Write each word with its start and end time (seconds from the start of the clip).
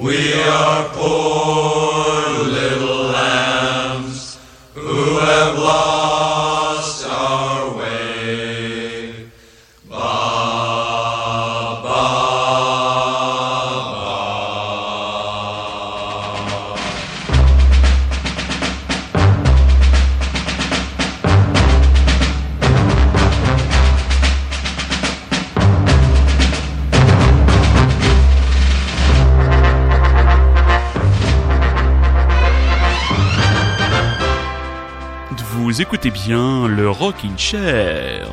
We 0.00 0.32
are 0.32 0.82
poor 0.94 1.49
écoutez 36.02 36.18
bien 36.18 36.66
le 36.66 36.88
Rockin' 36.88 37.36
Chair. 37.36 38.26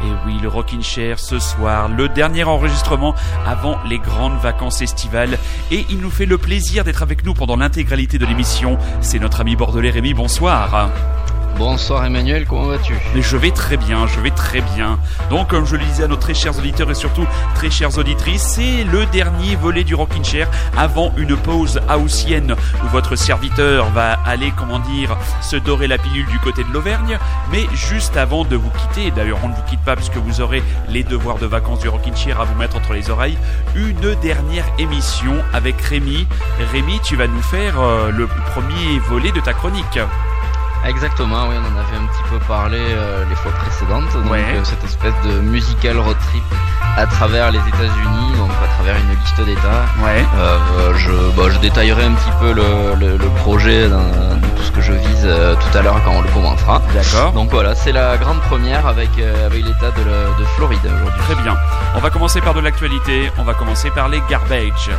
Et 0.00 0.04
oui, 0.24 0.38
le 0.40 0.48
Rockin' 0.48 0.82
Chair 0.82 1.18
ce 1.18 1.38
soir, 1.38 1.88
le 1.88 2.08
dernier 2.08 2.44
enregistrement 2.44 3.14
avant 3.46 3.78
les 3.84 3.98
grandes 3.98 4.38
vacances 4.38 4.80
estivales. 4.80 5.38
Et 5.70 5.84
il 5.90 5.98
nous 5.98 6.10
fait 6.10 6.26
le 6.26 6.38
plaisir 6.38 6.84
d'être 6.84 7.02
avec 7.02 7.24
nous 7.24 7.34
pendant 7.34 7.56
l'intégralité 7.56 8.18
de 8.18 8.26
l'émission. 8.26 8.78
C'est 9.00 9.18
notre 9.18 9.40
ami 9.40 9.56
bordelais 9.56 9.90
Rémi, 9.90 10.14
bonsoir. 10.14 10.90
Bonsoir 11.58 12.04
Emmanuel, 12.04 12.44
comment 12.46 12.66
vas-tu 12.66 12.92
Mais 13.14 13.22
je 13.22 13.34
vais 13.34 13.50
très 13.50 13.78
bien, 13.78 14.06
je 14.06 14.20
vais 14.20 14.30
très 14.30 14.60
bien. 14.60 14.98
Donc, 15.30 15.48
comme 15.48 15.64
je 15.64 15.76
le 15.76 15.84
disais 15.84 16.04
à 16.04 16.06
nos 16.06 16.16
très 16.16 16.34
chers 16.34 16.58
auditeurs 16.58 16.90
et 16.90 16.94
surtout 16.94 17.26
très 17.54 17.70
chères 17.70 17.96
auditrices, 17.96 18.42
c'est 18.42 18.84
le 18.84 19.06
dernier 19.06 19.56
volet 19.56 19.82
du 19.82 19.94
Rockin' 19.94 20.22
Chair 20.22 20.50
avant 20.76 21.14
une 21.16 21.34
pause 21.34 21.80
haussienne 21.88 22.54
où 22.84 22.88
votre 22.88 23.16
serviteur 23.16 23.88
va 23.92 24.18
aller, 24.26 24.52
comment 24.54 24.80
dire, 24.80 25.16
se 25.40 25.56
dorer 25.56 25.86
la 25.86 25.96
pilule 25.96 26.26
du 26.26 26.38
côté 26.40 26.62
de 26.62 26.70
l'Auvergne. 26.74 27.18
Mais 27.50 27.64
juste 27.72 28.18
avant 28.18 28.44
de 28.44 28.56
vous 28.56 28.70
quitter, 28.70 29.10
d'ailleurs 29.10 29.38
on 29.42 29.48
ne 29.48 29.54
vous 29.54 29.62
quitte 29.62 29.80
pas 29.80 29.96
puisque 29.96 30.16
vous 30.16 30.42
aurez 30.42 30.62
les 30.90 31.04
devoirs 31.04 31.38
de 31.38 31.46
vacances 31.46 31.80
du 31.80 31.88
Rockin' 31.88 32.16
Chair 32.16 32.38
à 32.38 32.44
vous 32.44 32.54
mettre 32.56 32.76
entre 32.76 32.92
les 32.92 33.08
oreilles, 33.08 33.38
une 33.74 34.14
dernière 34.20 34.66
émission 34.78 35.36
avec 35.54 35.80
Rémi. 35.80 36.26
Rémi, 36.70 37.00
tu 37.02 37.16
vas 37.16 37.28
nous 37.28 37.42
faire 37.42 37.80
euh, 37.80 38.10
le 38.10 38.26
premier 38.26 38.98
volet 39.08 39.32
de 39.32 39.40
ta 39.40 39.54
chronique. 39.54 39.98
Exactement, 40.88 41.48
oui, 41.48 41.54
on 41.58 41.64
en 41.76 41.78
avait 41.80 41.96
un 41.96 42.06
petit 42.06 42.22
peu 42.30 42.38
parlé 42.46 42.78
euh, 42.80 43.24
les 43.28 43.34
fois 43.36 43.50
précédentes. 43.52 44.12
Donc 44.14 44.30
Ouais. 44.30 44.44
euh, 44.54 44.64
cette 44.64 44.82
espèce 44.84 45.14
de 45.24 45.40
musical 45.40 45.98
road 45.98 46.16
trip 46.30 46.42
à 46.96 47.06
travers 47.06 47.50
les 47.50 47.58
États-Unis, 47.58 48.32
donc 48.38 48.50
à 48.64 48.68
travers 48.74 48.96
une 48.96 49.10
liste 49.20 49.40
d'États. 49.40 49.84
Ouais. 50.04 50.24
Euh, 50.38 50.94
je, 50.96 51.10
bah, 51.36 51.44
je 51.50 51.58
détaillerai 51.58 52.04
un 52.04 52.12
petit 52.12 52.30
peu 52.40 52.52
le, 52.52 52.94
le- 52.98 53.16
le 53.16 53.28
projet 53.42 53.88
tout 53.88 54.62
ce 54.62 54.70
que 54.70 54.80
je 54.80 54.92
vise 54.92 55.28
tout 55.60 55.78
à 55.78 55.82
l'heure 55.82 56.00
quand 56.04 56.12
on 56.12 56.22
le 56.22 56.28
commencera. 56.28 56.80
D'accord. 56.94 57.32
Donc 57.32 57.50
voilà, 57.50 57.74
c'est 57.74 57.92
la 57.92 58.16
grande 58.16 58.40
première 58.42 58.86
avec, 58.86 59.10
avec 59.18 59.64
l'État 59.64 59.90
de, 59.90 60.02
la- 60.04 60.38
de 60.38 60.44
Floride 60.56 60.80
aujourd'hui. 60.84 61.20
Très 61.22 61.34
bien. 61.42 61.56
On 61.94 62.00
va 62.00 62.10
commencer 62.10 62.40
par 62.40 62.54
de 62.54 62.60
l'actualité. 62.60 63.30
On 63.38 63.42
va 63.44 63.54
commencer 63.54 63.90
par 63.90 64.08
les 64.08 64.22
garbage. 64.30 64.90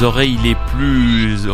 Les 0.00 0.06
oreilles 0.06 0.38
les 0.42 0.54
plus 0.54 1.46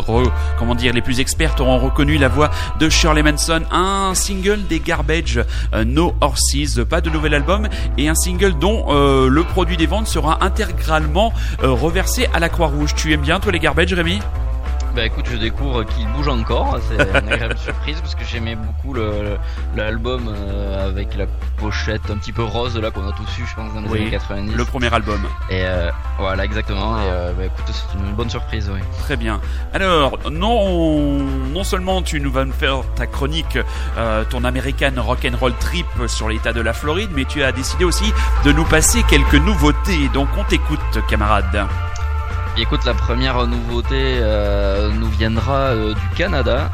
comment 0.56 0.76
dire 0.76 0.92
les 0.92 1.02
plus 1.02 1.18
expertes 1.18 1.60
auront 1.60 1.78
reconnu 1.78 2.16
la 2.16 2.28
voix 2.28 2.52
de 2.78 2.88
Shirley 2.88 3.24
Manson, 3.24 3.62
un 3.72 4.14
single 4.14 4.64
des 4.68 4.78
Garbage 4.78 5.40
euh, 5.74 5.82
No 5.84 6.14
Horses, 6.20 6.78
pas 6.88 7.00
de 7.00 7.10
nouvel 7.10 7.34
album 7.34 7.66
et 7.98 8.08
un 8.08 8.14
single 8.14 8.56
dont 8.56 8.86
euh, 8.90 9.28
le 9.28 9.42
produit 9.42 9.76
des 9.76 9.86
ventes 9.86 10.06
sera 10.06 10.44
intégralement 10.44 11.32
euh, 11.64 11.72
reversé 11.72 12.28
à 12.32 12.38
la 12.38 12.48
Croix-Rouge. 12.48 12.94
Tu 12.94 13.12
aimes 13.12 13.22
bien 13.22 13.40
toi 13.40 13.50
les 13.50 13.58
Garbage 13.58 13.92
Rémi? 13.92 14.20
Bah 14.96 15.04
écoute, 15.04 15.26
je 15.30 15.36
découvre 15.36 15.84
qu'il 15.84 16.08
bouge 16.08 16.26
encore, 16.28 16.78
c'est 16.88 16.94
une 17.20 17.28
agréable 17.30 17.58
surprise 17.58 18.00
parce 18.00 18.14
que 18.14 18.24
j'aimais 18.24 18.54
beaucoup 18.56 18.94
le- 18.94 19.36
l'album 19.76 20.26
euh, 20.34 20.88
avec 20.88 21.14
la 21.16 21.26
pochette 21.58 22.10
un 22.10 22.16
petit 22.16 22.32
peu 22.32 22.42
rose 22.42 22.78
là 22.78 22.90
qu'on 22.90 23.06
a 23.06 23.12
tous 23.12 23.38
eu, 23.38 23.44
je 23.46 23.54
pense, 23.54 23.74
dans 23.74 23.82
les 23.82 23.88
Oui, 23.88 24.00
années 24.00 24.10
90. 24.12 24.54
Le 24.56 24.64
premier 24.64 24.92
album. 24.94 25.20
Et 25.50 25.60
euh, 25.66 25.90
voilà, 26.18 26.46
exactement. 26.46 26.96
Et 26.98 27.02
euh, 27.10 27.32
bah 27.34 27.44
écoute, 27.44 27.64
c'est 27.66 27.98
une 27.98 28.14
bonne 28.14 28.30
surprise, 28.30 28.70
oui. 28.72 28.80
Très 29.00 29.16
bien. 29.18 29.38
Alors, 29.74 30.18
non, 30.32 31.18
non 31.52 31.62
seulement 31.62 32.00
tu 32.00 32.18
nous 32.18 32.32
vas 32.32 32.46
nous 32.46 32.52
faire 32.54 32.78
ta 32.94 33.06
chronique, 33.06 33.58
euh, 33.98 34.24
ton 34.30 34.44
American 34.44 34.92
Rock'n'Roll 34.96 35.52
Trip 35.60 35.86
sur 36.06 36.30
l'état 36.30 36.54
de 36.54 36.62
la 36.62 36.72
Floride, 36.72 37.10
mais 37.14 37.26
tu 37.26 37.42
as 37.42 37.52
décidé 37.52 37.84
aussi 37.84 38.10
de 38.46 38.52
nous 38.52 38.64
passer 38.64 39.02
quelques 39.02 39.34
nouveautés. 39.34 40.08
Donc, 40.14 40.28
on 40.38 40.44
t'écoute, 40.44 40.80
camarade. 41.06 41.66
Écoute, 42.58 42.86
la 42.86 42.94
première 42.94 43.46
nouveauté 43.46 44.18
euh, 44.18 44.90
nous 44.90 45.08
viendra 45.08 45.72
euh, 45.74 45.92
du 45.92 46.08
Canada. 46.16 46.70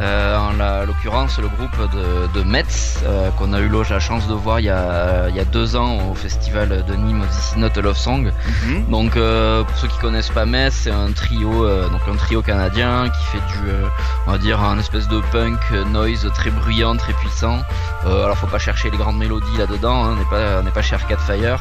Euh, 0.00 0.38
en 0.38 0.86
l'occurrence, 0.86 1.38
le 1.40 1.48
groupe 1.48 1.76
de, 1.92 2.38
de 2.38 2.44
Metz, 2.44 3.02
qu'on 3.36 3.52
a 3.52 3.58
eu 3.58 3.68
la 3.68 3.98
chance 3.98 4.28
de 4.28 4.34
voir 4.34 4.60
il 4.60 4.66
y, 4.66 4.70
a, 4.70 5.28
il 5.28 5.34
y 5.34 5.40
a 5.40 5.44
deux 5.44 5.74
ans 5.74 5.98
au 6.10 6.14
festival 6.14 6.84
de 6.86 6.94
Nîmes 6.94 7.26
This 7.28 7.54
is 7.56 7.58
Not 7.58 7.70
a 7.76 7.80
Love 7.80 7.96
Song. 7.96 8.32
Mhm. 8.64 8.86
Donc 8.90 9.14
pour 9.14 9.76
ceux 9.76 9.88
qui 9.88 9.98
connaissent 9.98 10.30
pas 10.30 10.46
Metz, 10.46 10.72
c'est 10.84 10.92
un 10.92 11.10
trio, 11.10 11.66
donc 11.88 12.00
un 12.08 12.14
trio 12.14 12.42
canadien 12.42 13.08
qui 13.10 13.24
fait 13.24 13.44
du, 13.48 13.72
on 14.28 14.30
va 14.30 14.38
dire 14.38 14.62
un 14.62 14.78
espèce 14.78 15.08
de 15.08 15.20
punk 15.32 15.58
noise 15.90 16.30
très 16.32 16.50
bruyant, 16.50 16.96
très 16.96 17.12
puissant. 17.14 17.58
Euh, 18.06 18.24
alors 18.24 18.36
faut 18.36 18.46
pas 18.46 18.58
chercher 18.58 18.90
les 18.90 18.96
grandes 18.96 19.18
mélodies 19.18 19.56
là-dedans, 19.58 20.04
hein, 20.04 20.10
on 20.12 20.16
n'est 20.16 20.30
pas, 20.30 20.62
on 20.64 20.70
pas 20.70 20.82
chez 20.82 20.94
Arcade 20.94 21.18
Fire, 21.18 21.60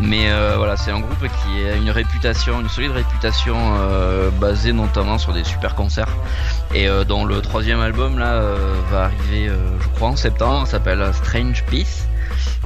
mais 0.00 0.30
euh, 0.30 0.54
voilà 0.56 0.78
c'est 0.78 0.90
un 0.90 1.00
groupe 1.00 1.20
qui 1.20 1.66
a 1.66 1.76
une 1.76 1.90
réputation, 1.90 2.60
une 2.60 2.68
solide 2.70 2.92
réputation 2.92 3.03
euh, 3.48 4.30
basée 4.30 4.72
notamment 4.72 5.18
sur 5.18 5.32
des 5.32 5.44
super 5.44 5.74
concerts 5.74 6.14
et 6.74 6.88
euh, 6.88 7.04
dont 7.04 7.24
le 7.24 7.40
troisième 7.40 7.80
album 7.80 8.18
là 8.18 8.34
euh, 8.34 8.74
va 8.90 9.04
arriver, 9.04 9.50
je 9.80 9.88
crois 9.88 10.08
en 10.08 10.16
septembre, 10.16 10.66
s'appelle 10.66 11.04
Strange 11.12 11.64
Peace. 11.64 12.06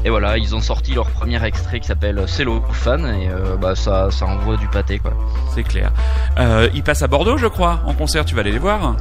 Et 0.05 0.11
voilà, 0.11 0.39
ils 0.39 0.55
ont 0.55 0.61
sorti 0.61 0.95
leur 0.95 1.11
premier 1.11 1.45
extrait 1.45 1.81
qui 1.81 1.89
s'appelle 1.89 2.23
Cellophane 2.27 3.07
et 3.07 3.29
euh, 3.29 3.57
bah 3.57 3.75
ça, 3.75 4.11
ça 4.11 4.27
envoie 4.27 4.57
du 4.57 4.69
pâté 4.69 4.99
quoi. 4.99 5.13
C'est 5.55 5.65
clair. 5.65 5.93
Ils 6.75 6.83
passent 6.83 7.03
à 7.03 7.09
Bordeaux, 7.09 7.37
je 7.37 7.47
crois, 7.47 7.81
en 7.85 7.95
concert. 7.95 8.25
Tu 8.25 8.35
vas 8.35 8.41
aller 8.41 8.53
les 8.53 8.59
voir 8.59 8.95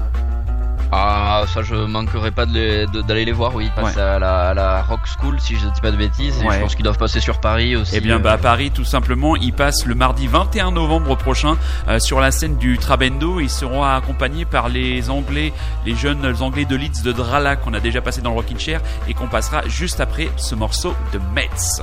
Ah 0.92 1.44
ça 1.54 1.62
je 1.64 1.76
manquerai 1.76 2.32
pas 2.32 2.46
de 2.46 2.54
les- 2.54 2.86
de- 2.88 3.02
d'aller 3.02 3.26
les 3.26 3.32
voir, 3.32 3.54
oui, 3.56 3.66
ils 3.66 3.72
passent 3.72 3.96
Ouais. 3.96 4.02
à, 4.02 4.20
la, 4.20 4.50
à 4.50 4.54
la 4.54 4.82
Rock 4.84 5.02
School 5.06 5.40
si 5.40 5.56
je 5.58 5.68
dis 5.68 5.82
pas 5.82 5.92
de 5.92 5.98
bêtises, 5.98 6.38
et 6.42 6.46
je 6.52 6.60
pense 6.62 6.76
qu'ils 6.76 6.84
doivent 6.84 6.98
passer 6.98 7.20
sur 7.20 7.40
Paris 7.40 7.76
aussi. 7.76 7.94
Eh 7.96 8.00
bien, 8.00 8.20
bah, 8.20 8.34
à 8.34 8.38
Paris, 8.38 8.72
tout 8.72 8.86
simplement, 8.86 9.36
ils 9.36 9.54
passent 9.54 9.86
le 9.86 9.96
mardi 9.96 10.28
21 10.28 10.72
novembre 10.72 11.16
prochain 11.18 11.58
euh, 11.88 12.00
sur 12.00 12.20
la 12.20 12.32
scène 12.32 12.58
du 12.58 12.78
Trabendo. 12.78 13.40
Ils 13.40 13.50
seront 13.50 13.84
accompagnés 13.84 14.46
par 14.46 14.70
les 14.70 15.10
Anglais, 15.10 15.54
les 15.86 15.96
jeunes 15.96 16.26
Anglais 16.42 16.66
de 16.66 16.76
Leeds 16.76 17.04
de 17.04 17.12
Drala 17.12 17.56
qu'on 17.58 17.74
a 17.74 17.80
déjà 17.80 18.02
passé 18.02 18.22
dans 18.22 18.30
le 18.32 18.36
Rockin' 18.38 18.60
Chair 18.60 18.82
et 19.08 19.14
qu'on 19.14 19.28
passera 19.28 19.68
juste 19.68 20.00
après 20.00 20.30
ce 20.38 20.56
morceau 20.56 20.94
de 21.14 21.20
Metz. 21.36 21.82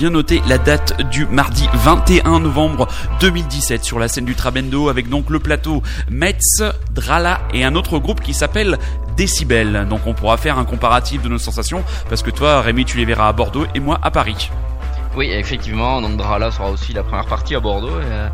Bien 0.00 0.08
noter 0.08 0.40
la 0.48 0.56
date 0.56 1.10
du 1.10 1.26
mardi 1.26 1.68
21 1.74 2.40
novembre 2.40 2.88
2017 3.20 3.84
sur 3.84 3.98
la 3.98 4.08
scène 4.08 4.24
du 4.24 4.34
Trabendo 4.34 4.88
avec 4.88 5.10
donc 5.10 5.28
le 5.28 5.40
plateau 5.40 5.82
Metz, 6.08 6.62
Drala 6.92 7.42
et 7.52 7.64
un 7.64 7.74
autre 7.74 7.98
groupe 7.98 8.22
qui 8.22 8.32
s'appelle 8.32 8.78
Décibel. 9.18 9.86
Donc 9.90 10.06
on 10.06 10.14
pourra 10.14 10.38
faire 10.38 10.58
un 10.58 10.64
comparatif 10.64 11.20
de 11.20 11.28
nos 11.28 11.36
sensations 11.36 11.84
parce 12.08 12.22
que 12.22 12.30
toi 12.30 12.62
Rémi 12.62 12.86
tu 12.86 12.96
les 12.96 13.04
verras 13.04 13.28
à 13.28 13.34
Bordeaux 13.34 13.66
et 13.74 13.80
moi 13.80 13.98
à 14.02 14.10
Paris. 14.10 14.50
Oui, 15.16 15.28
effectivement, 15.32 16.00
donc 16.00 16.16
Drala 16.16 16.52
sera 16.52 16.70
aussi 16.70 16.92
la 16.92 17.02
première 17.02 17.26
partie 17.26 17.56
à 17.56 17.60
Bordeaux. 17.60 17.88
Et, 18.00 18.04
euh, 18.12 18.28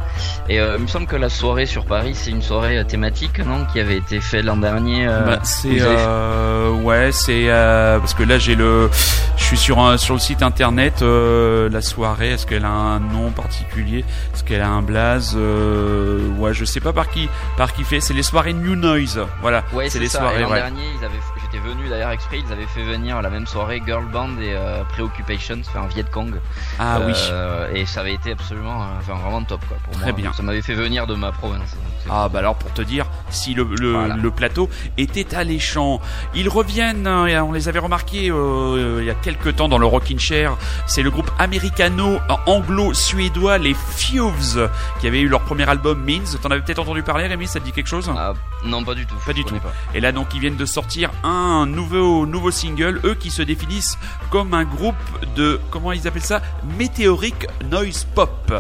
et, 0.49 0.61
euh, 0.61 0.75
il 0.77 0.83
me 0.83 0.87
semble 0.87 1.07
que 1.07 1.17
la 1.17 1.31
soirée 1.31 1.65
sur 1.65 1.87
Paris, 1.87 2.15
c'est 2.15 2.31
une 2.31 2.43
soirée 2.43 2.77
euh, 2.79 2.85
thématique, 2.85 3.39
non 3.39 3.65
Qui 3.73 3.81
avait 3.81 3.97
été 3.97 4.21
faite 4.21 4.45
l'an 4.45 4.59
dernier. 4.59 5.07
euh, 5.09 5.21
Bah, 5.25 5.39
c'est 5.43 5.81
euh, 5.81 6.71
ouais, 6.73 7.13
c'est 7.13 7.47
euh, 7.49 7.99
parce 7.99 8.13
que 8.13 8.23
là 8.25 8.39
j'ai 8.39 8.55
le, 8.55 8.91
je 9.39 9.43
suis 9.45 9.57
sur 9.57 9.79
un, 9.79 9.97
sur 9.97 10.13
le 10.15 10.21
site 10.21 10.43
internet. 10.43 11.01
euh, 11.01 11.71
la 11.71 11.81
soirée, 11.81 12.33
est-ce 12.33 12.45
qu'elle 12.47 12.67
a 12.67 12.71
un 12.71 13.01
nom 13.01 13.31
particulier? 13.31 14.05
Est-ce 14.35 14.45
qu'elle 14.45 14.61
a 14.61 14.69
un 14.69 14.83
blaze? 14.83 15.35
Euh, 15.37 16.29
Ouais, 16.39 16.53
je 16.53 16.67
sais 16.67 16.81
pas 16.81 16.93
par 16.93 17.09
qui, 17.09 17.29
par 17.57 17.73
qui 17.73 17.85
fait. 17.85 18.01
C'est 18.01 18.13
les 18.13 18.23
soirées 18.23 18.53
New 18.53 18.77
Noise. 18.77 19.21
Voilà, 19.41 19.65
Ouais, 19.73 19.89
c'est 19.89 19.99
les 19.99 20.09
ça. 20.09 20.19
soirées. 20.19 20.43
l'an 20.43 20.51
ouais. 20.51 20.57
dernier, 20.59 20.83
ils 21.01 21.05
avaient, 21.05 21.15
venu 21.59 21.89
d'ailleurs 21.89 22.11
exprès, 22.11 22.39
ils 22.45 22.53
avaient 22.53 22.67
fait 22.67 22.83
venir 22.85 23.21
la 23.23 23.31
même 23.31 23.47
soirée 23.47 23.81
Girl 23.87 24.05
Band 24.07 24.37
et 24.41 24.55
euh, 24.55 24.83
Preoccupations, 24.85 25.59
enfin 25.61 25.83
un 25.83 25.87
Viet 25.89 26.05
Cong. 26.11 26.35
Ah 26.79 26.99
oui. 27.05 27.13
Euh, 27.31 27.73
Et 27.75 27.87
ça 27.87 28.01
avait 28.01 28.15
été 28.15 28.33
absolument, 28.33 28.83
euh, 28.83 28.87
enfin 28.99 29.15
vraiment 29.15 29.43
top 29.45 29.61
quoi 29.69 29.77
pour 29.85 29.93
Très 29.95 30.13
moi. 30.13 30.21
bien. 30.21 30.33
Ça 30.33 30.43
m'avait 30.43 30.63
fait 30.63 30.75
venir 30.75 31.07
de 31.07 31.15
ma 31.15 31.33
province. 31.33 31.77
Ah 32.09 32.29
bah 32.29 32.39
alors 32.39 32.55
pour 32.55 32.73
te 32.73 32.83
dire 32.83 33.07
si 33.31 33.53
le, 33.55 33.65
le, 33.81 33.93
Voilà. 33.93 34.15
le 34.17 34.31
plateau 34.31 34.69
était 34.97 35.35
alléchant. 35.35 36.01
Ils 36.35 36.49
reviennent, 36.49 37.07
hein, 37.07 37.27
et 37.27 37.39
on 37.41 37.53
les 37.53 37.69
avait 37.69 37.79
remarqués 37.81 38.31
euh, 38.31 38.99
il 39.01 39.07
y 39.07 39.11
a 39.11 39.15
quelques 39.15 39.57
temps 39.57 39.69
dans 39.69 39.79
le 39.79 39.87
Rockin' 39.87 40.19
Chair. 40.21 40.57
C'est 40.87 41.03
le 41.03 41.11
groupe 41.11 41.31
américano-anglo-suédois 41.39 43.59
les 43.59 43.75
Fuves 43.75 44.69
qui 45.01 45.07
avait 45.07 45.21
eu 45.21 45.29
leur 45.29 45.41
premier 45.43 45.69
album 45.69 46.03
Means. 46.05 46.39
T'en 46.43 46.51
avais 46.51 46.61
peut-être 46.63 46.79
entendu 46.81 47.03
parler 47.03 47.27
Rémi, 47.27 47.47
ça 47.47 47.61
te 47.61 47.65
dit 47.65 47.73
quelque 47.73 47.89
chose? 47.89 48.11
Ah, 48.17 48.33
non, 48.65 48.85
pas 48.85 48.95
du 48.95 49.07
tout. 49.07 49.15
Pas 49.27 49.33
du 49.33 49.45
tout. 49.45 49.55
Pas. 49.57 49.73
Et 49.95 50.01
là 50.01 50.13
donc 50.13 50.29
ils 50.35 50.41
viennent 50.41 50.57
de 50.57 50.67
sortir 50.67 51.11
un 51.25 51.46
nouveau 51.67 52.27
nouveau 52.27 52.51
single, 52.51 53.01
eux 53.05 53.15
qui 53.15 53.31
se 53.31 53.43
définissent 53.43 53.99
comme 54.31 54.55
un 54.55 54.65
groupe 54.65 54.95
de 55.37 55.61
comment 55.71 55.93
ils 55.93 56.07
appellent 56.07 56.23
ça? 56.23 56.43
Météorique 56.79 57.47
Noise 57.71 58.07
Pop. 58.15 58.53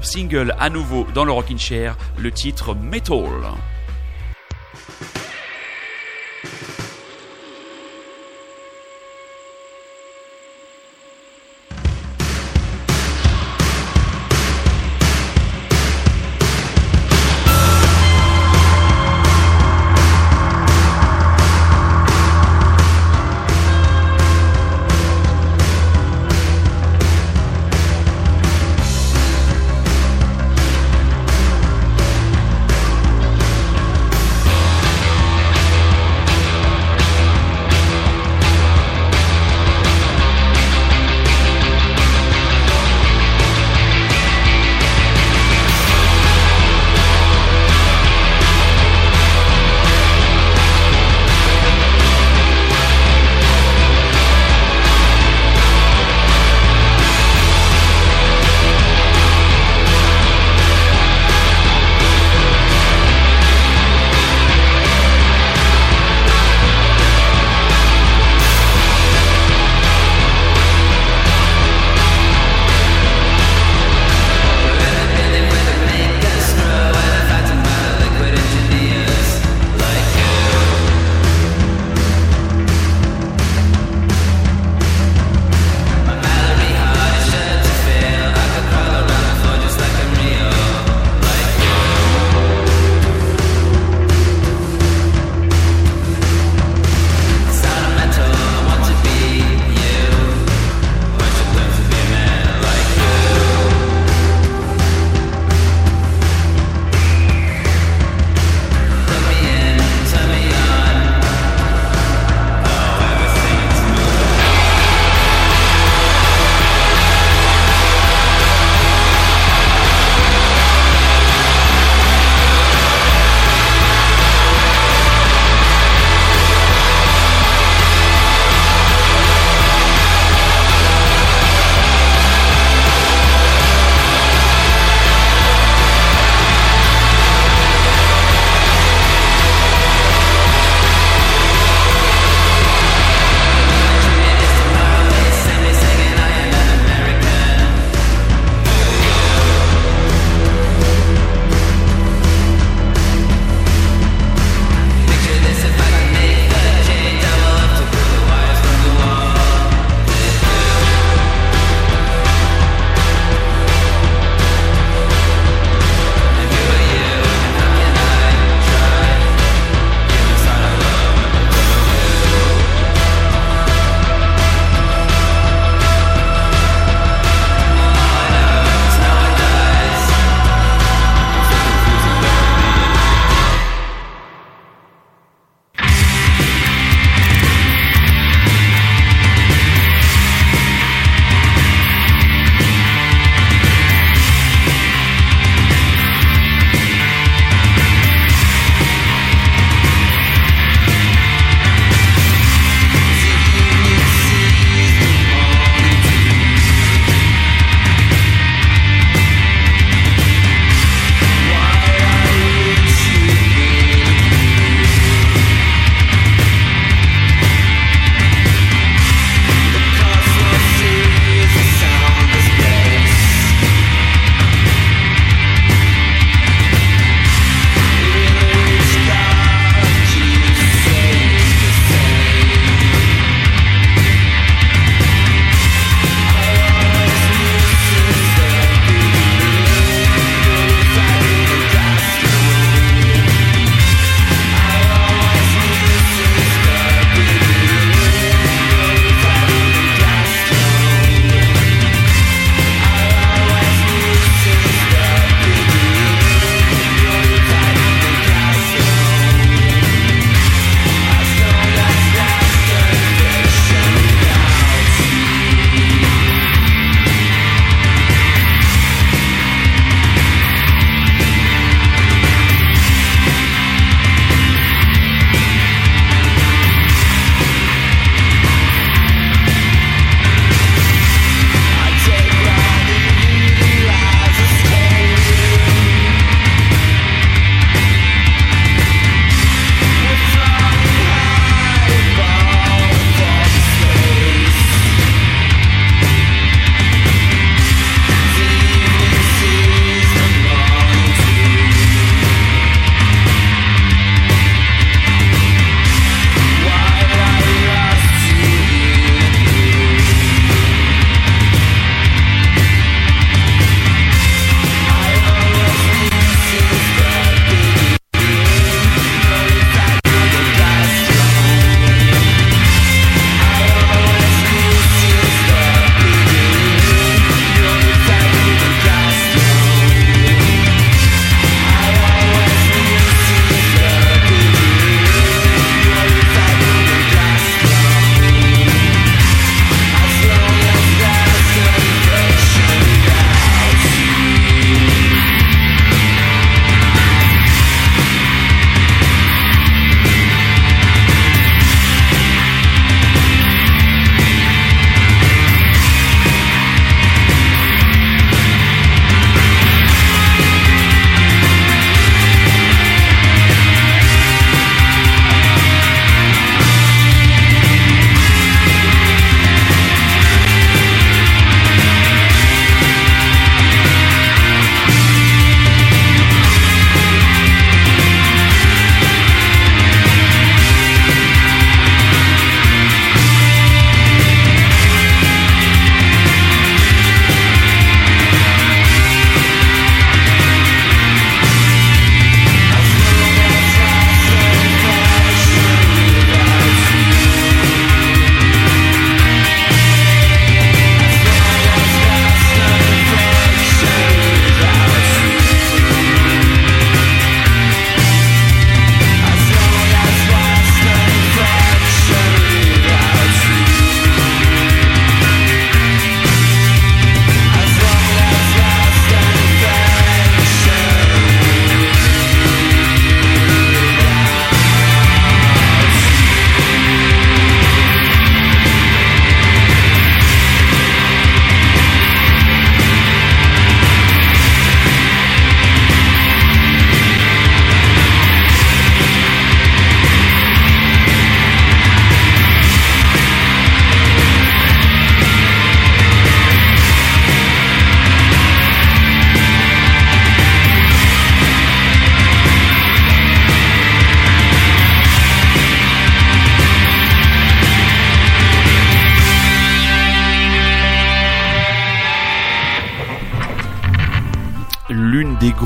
Single 0.00 0.54
à 0.58 0.68
nouveau 0.68 1.06
dans 1.14 1.24
le 1.24 1.32
Rockin' 1.32 1.58
Chair, 1.58 1.96
le 2.18 2.32
titre. 2.32 2.74
Metal 2.74 3.30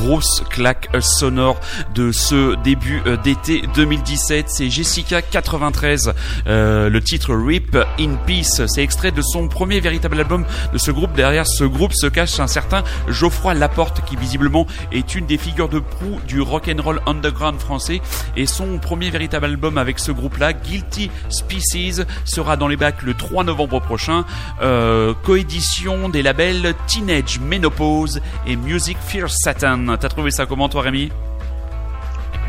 grosses 0.07 0.45
claques 0.51 0.89
sonores 1.01 1.59
de 1.97 2.13
ce 2.13 2.55
début 2.63 3.03
euh, 3.07 3.17
d'été 3.17 3.63
2017. 3.75 4.47
C'est 4.49 4.71
Jessica 4.71 5.21
93, 5.21 6.13
euh, 6.47 6.89
le 6.89 7.01
titre 7.03 7.35
Rip 7.35 7.77
in 7.99 8.15
Peace. 8.25 8.65
C'est 8.69 8.83
extrait 8.83 9.11
de 9.11 9.21
son 9.21 9.49
premier 9.49 9.81
véritable 9.81 10.21
album 10.21 10.45
de 10.73 10.79
ce 10.79 10.93
groupe. 10.93 11.13
Derrière 11.15 11.45
ce 11.45 11.65
groupe 11.65 11.93
se 11.93 12.07
cache 12.07 12.39
un 12.39 12.47
certain 12.47 12.85
Geoffroy 13.09 13.55
Laporte 13.55 14.05
qui 14.05 14.15
visiblement 14.15 14.69
est 14.93 15.17
une 15.17 15.27
des 15.27 15.39
figures 15.39 15.69
de 15.69 15.81
proue 15.81 16.21
du 16.29 16.41
rock 16.41 16.71
and 16.73 16.81
roll 16.81 17.01
underground 17.07 17.59
français. 17.59 18.01
Et 18.37 18.47
son 18.47 18.79
premier 18.79 19.11
véritable 19.11 19.47
album 19.47 19.77
avec 19.77 19.99
ce 19.99 20.13
groupe-là, 20.13 20.53
Guilty 20.53 21.11
Species, 21.31 22.03
sera 22.25 22.57
dans 22.57 22.69
les 22.69 22.77
bacs 22.77 23.03
le 23.03 23.15
3 23.15 23.43
novembre 23.43 23.81
prochain. 23.81 24.25
Euh, 24.63 25.15
coédition 25.25 26.09
des 26.09 26.23
labels 26.23 26.75
Teenage 26.87 27.41
Menopause 27.41 28.21
et 28.47 28.55
Music 28.55 28.99
Fear 29.05 29.29
Satan. 29.29 29.96
T'as 29.99 30.09
trouvé 30.09 30.31
ça 30.31 30.47
comment 30.47 30.69
toi 30.69 30.83
Rémi? 30.83 31.11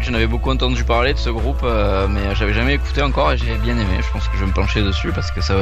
J'en 0.01 0.13
avais 0.13 0.27
beaucoup 0.27 0.51
entendu 0.51 0.83
parler 0.83 1.13
de 1.13 1.17
ce 1.17 1.29
groupe, 1.29 1.61
euh, 1.63 2.07
mais 2.07 2.35
j'avais 2.35 2.53
jamais 2.53 2.75
écouté 2.75 3.01
encore 3.01 3.31
et 3.31 3.37
j'ai 3.37 3.55
bien 3.57 3.73
aimé. 3.77 3.99
Je 3.99 4.11
pense 4.11 4.27
que 4.27 4.35
je 4.35 4.41
vais 4.41 4.45
me 4.47 4.53
pencher 4.53 4.81
dessus 4.83 5.11
parce 5.13 5.31
que 5.31 5.41
ça, 5.41 5.53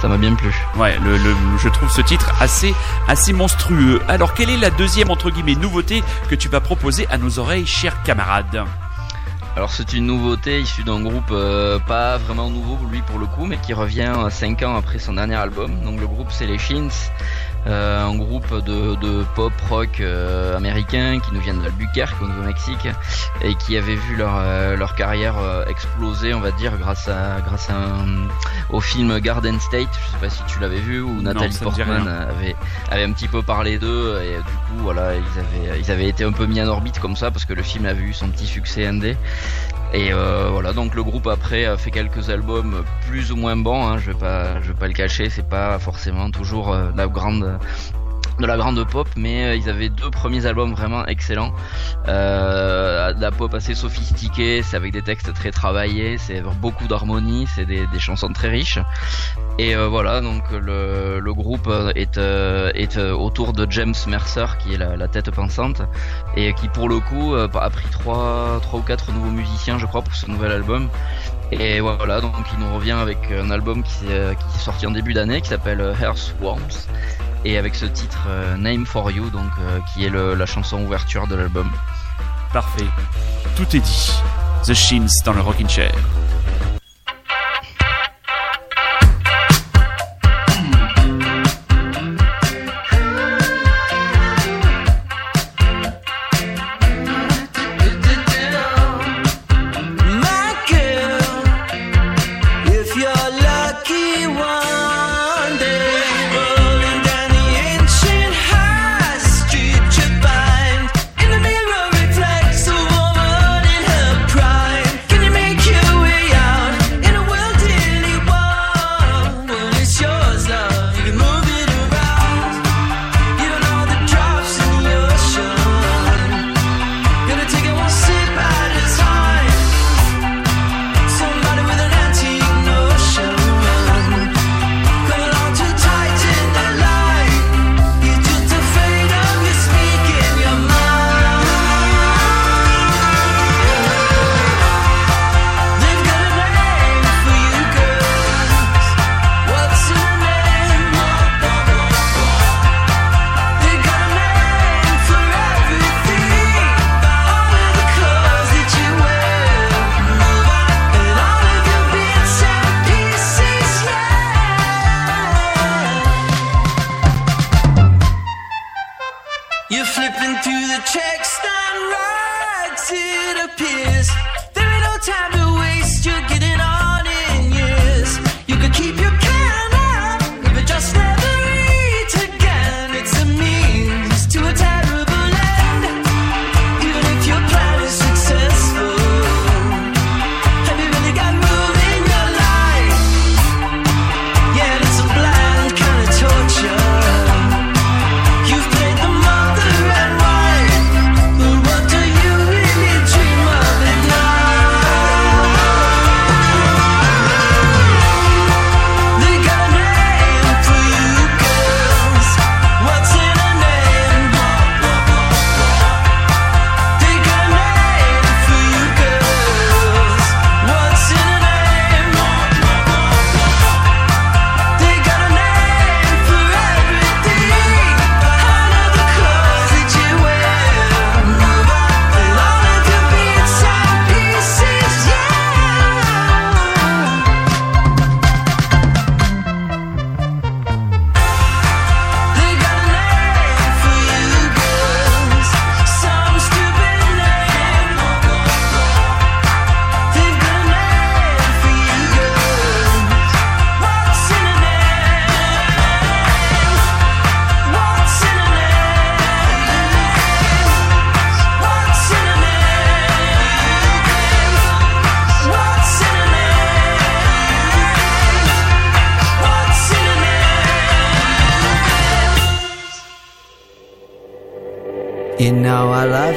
ça 0.00 0.08
m'a 0.08 0.16
bien 0.18 0.34
plu. 0.34 0.54
Ouais, 0.76 0.96
le, 1.02 1.16
le- 1.16 1.34
je 1.58 1.68
trouve 1.68 1.90
ce 1.90 2.00
titre 2.02 2.30
assez, 2.40 2.74
assez 3.08 3.32
monstrueux. 3.32 4.00
Alors, 4.06 4.34
quelle 4.34 4.50
est 4.50 4.56
la 4.58 4.70
deuxième 4.70 5.10
entre 5.10 5.30
guillemets 5.30 5.54
nouveauté 5.54 6.02
que 6.28 6.34
tu 6.34 6.48
vas 6.48 6.60
proposer 6.60 7.06
à 7.10 7.16
nos 7.18 7.38
oreilles, 7.38 7.66
chers 7.66 8.02
camarades? 8.02 8.64
Alors 9.56 9.72
c'est 9.72 9.92
une 9.94 10.06
nouveauté 10.06 10.60
issue 10.60 10.84
d'un 10.84 11.00
groupe 11.00 11.32
euh, 11.32 11.80
pas 11.80 12.18
vraiment 12.18 12.48
nouveau 12.48 12.78
lui 12.88 13.02
pour 13.02 13.18
le 13.18 13.26
coup, 13.26 13.46
mais 13.46 13.56
qui 13.56 13.74
revient 13.74 14.12
5 14.30 14.62
ans 14.62 14.76
après 14.76 15.00
son 15.00 15.14
dernier 15.14 15.34
album. 15.34 15.72
Donc 15.84 15.98
le 15.98 16.06
groupe 16.06 16.28
c'est 16.30 16.46
les 16.46 16.56
Shins, 16.56 16.88
euh, 17.66 18.04
un 18.06 18.14
groupe 18.16 18.52
de, 18.64 18.94
de 18.96 19.24
pop 19.34 19.52
rock 19.68 20.00
euh, 20.00 20.56
américain 20.56 21.20
qui 21.20 21.32
nous 21.34 21.40
vient 21.40 21.54
d'Albuquerque 21.54 22.20
au 22.22 22.26
Nouveau-Mexique 22.26 22.88
et 23.42 23.54
qui 23.56 23.76
avait 23.76 23.96
vu 23.96 24.16
leur, 24.16 24.32
euh, 24.38 24.76
leur 24.76 24.94
carrière 24.94 25.36
euh, 25.38 25.64
exploser, 25.66 26.32
on 26.34 26.40
va 26.40 26.50
dire, 26.52 26.76
grâce 26.78 27.08
à 27.08 27.40
grâce 27.46 27.68
à 27.70 27.74
un- 27.74 28.28
au 28.70 28.80
film 28.80 29.18
Garden 29.20 29.58
State. 29.60 29.88
Je 30.06 30.10
sais 30.12 30.18
pas 30.20 30.30
si 30.30 30.42
tu 30.46 30.58
l'avais 30.60 30.80
vu 30.80 31.00
où 31.02 31.20
Nathalie 31.22 31.52
Portman 31.64 32.08
avait 32.30 32.56
avait 32.90 33.04
un 33.04 33.12
petit 33.12 33.28
peu 33.28 33.42
parlé 33.42 33.78
d'eux 33.78 34.20
et 34.22 34.36
du 34.36 34.42
coup 34.42 34.82
voilà 34.82 35.14
ils 35.14 35.38
avaient 35.68 35.80
ils 35.80 35.90
avaient 35.90 36.08
été 36.08 36.24
un 36.24 36.32
peu 36.32 36.46
mis 36.46 36.60
en 36.62 36.66
orbite 36.66 36.98
comme 36.98 37.16
ça 37.16 37.30
parce 37.30 37.44
que 37.44 37.52
le 37.52 37.62
film 37.62 37.84
avait 37.86 38.02
eu 38.02 38.12
son 38.14 38.28
petit 38.28 38.46
succès 38.46 38.86
indé 38.86 39.16
et 39.92 40.12
euh, 40.12 40.48
voilà. 40.50 40.72
Donc 40.72 40.94
le 40.94 41.02
groupe 41.02 41.26
après 41.26 41.64
a 41.64 41.76
fait 41.76 41.90
quelques 41.90 42.30
albums 42.30 42.84
plus 43.08 43.32
ou 43.32 43.36
moins 43.36 43.56
bons 43.56 43.86
hein, 43.86 43.98
je 43.98 44.12
vais 44.12 44.18
pas 44.18 44.60
je 44.60 44.68
vais 44.68 44.78
pas 44.78 44.86
le 44.86 44.94
cacher. 44.94 45.30
C'est 45.30 45.48
pas 45.48 45.78
forcément 45.78 46.30
toujours 46.30 46.72
euh, 46.72 46.90
la 46.96 47.06
grande 47.08 47.58
de 48.40 48.46
la 48.46 48.56
grande 48.56 48.82
pop 48.88 49.08
mais 49.16 49.44
euh, 49.44 49.54
ils 49.54 49.68
avaient 49.68 49.88
deux 49.88 50.10
premiers 50.10 50.46
albums 50.46 50.72
vraiment 50.72 51.06
excellents. 51.06 51.52
Euh, 52.08 53.12
de 53.12 53.20
la 53.20 53.30
pop 53.30 53.52
assez 53.54 53.74
sophistiquée 53.74 54.62
c'est 54.62 54.76
avec 54.76 54.92
des 54.92 55.02
textes 55.02 55.32
très 55.34 55.50
travaillés 55.50 56.18
c'est 56.18 56.42
beaucoup 56.60 56.88
d'harmonie 56.88 57.46
c'est 57.54 57.66
des, 57.66 57.86
chansons 57.98 58.32
très 58.32 58.48
riches. 58.48 58.78
Et 59.58 59.76
euh, 59.76 59.88
voilà, 59.88 60.22
donc 60.22 60.44
le, 60.52 61.32
groupe 61.34 61.68
est, 61.94 62.98
autour 62.98 63.52
de 63.52 63.66
James 63.70 63.94
Mercer, 64.06 64.46
qui 64.58 64.72
est 64.74 64.78
la, 64.78 65.08
tête 65.08 65.30
pensante, 65.30 65.82
et 66.34 66.54
qui 66.54 66.68
pour 66.68 66.88
le 66.88 66.98
coup 67.00 67.34
a 67.34 67.70
pris 67.70 67.86
trois, 67.90 68.58
trois 68.62 68.80
ou 68.80 68.82
quatre 68.82 69.12
nouveaux 69.12 69.30
musiciens, 69.30 69.78
je 69.78 69.84
crois, 69.84 70.00
pour 70.00 70.14
ce 70.14 70.30
nouvel 70.30 70.52
album. 70.52 70.88
Et 71.52 71.80
voilà, 71.80 72.20
donc 72.20 72.32
il 72.52 72.64
nous 72.64 72.74
revient 72.74 72.92
avec 72.92 73.18
un 73.32 73.50
album 73.50 73.82
qui, 73.82 74.04
qui 74.04 74.12
est 74.12 74.60
sorti 74.60 74.86
en 74.86 74.92
début 74.92 75.14
d'année, 75.14 75.40
qui 75.40 75.48
s'appelle 75.48 75.80
euh, 75.80 75.94
Earthworms, 76.00 76.86
et 77.44 77.58
avec 77.58 77.74
ce 77.74 77.86
titre 77.86 78.26
euh, 78.28 78.56
Name 78.56 78.86
for 78.86 79.10
You, 79.10 79.30
donc 79.30 79.50
euh, 79.60 79.78
qui 79.92 80.04
est 80.04 80.10
la 80.10 80.46
chanson 80.46 80.82
ouverture 80.82 81.26
de 81.26 81.34
l'album. 81.34 81.70
Parfait. 82.52 82.86
Tout 83.56 83.76
est 83.76 83.80
dit. 83.80 84.12
The 84.66 84.74
Shins 84.74 85.08
dans 85.24 85.32
le 85.32 85.40
Rockin' 85.40 85.68
Chair. 85.68 85.92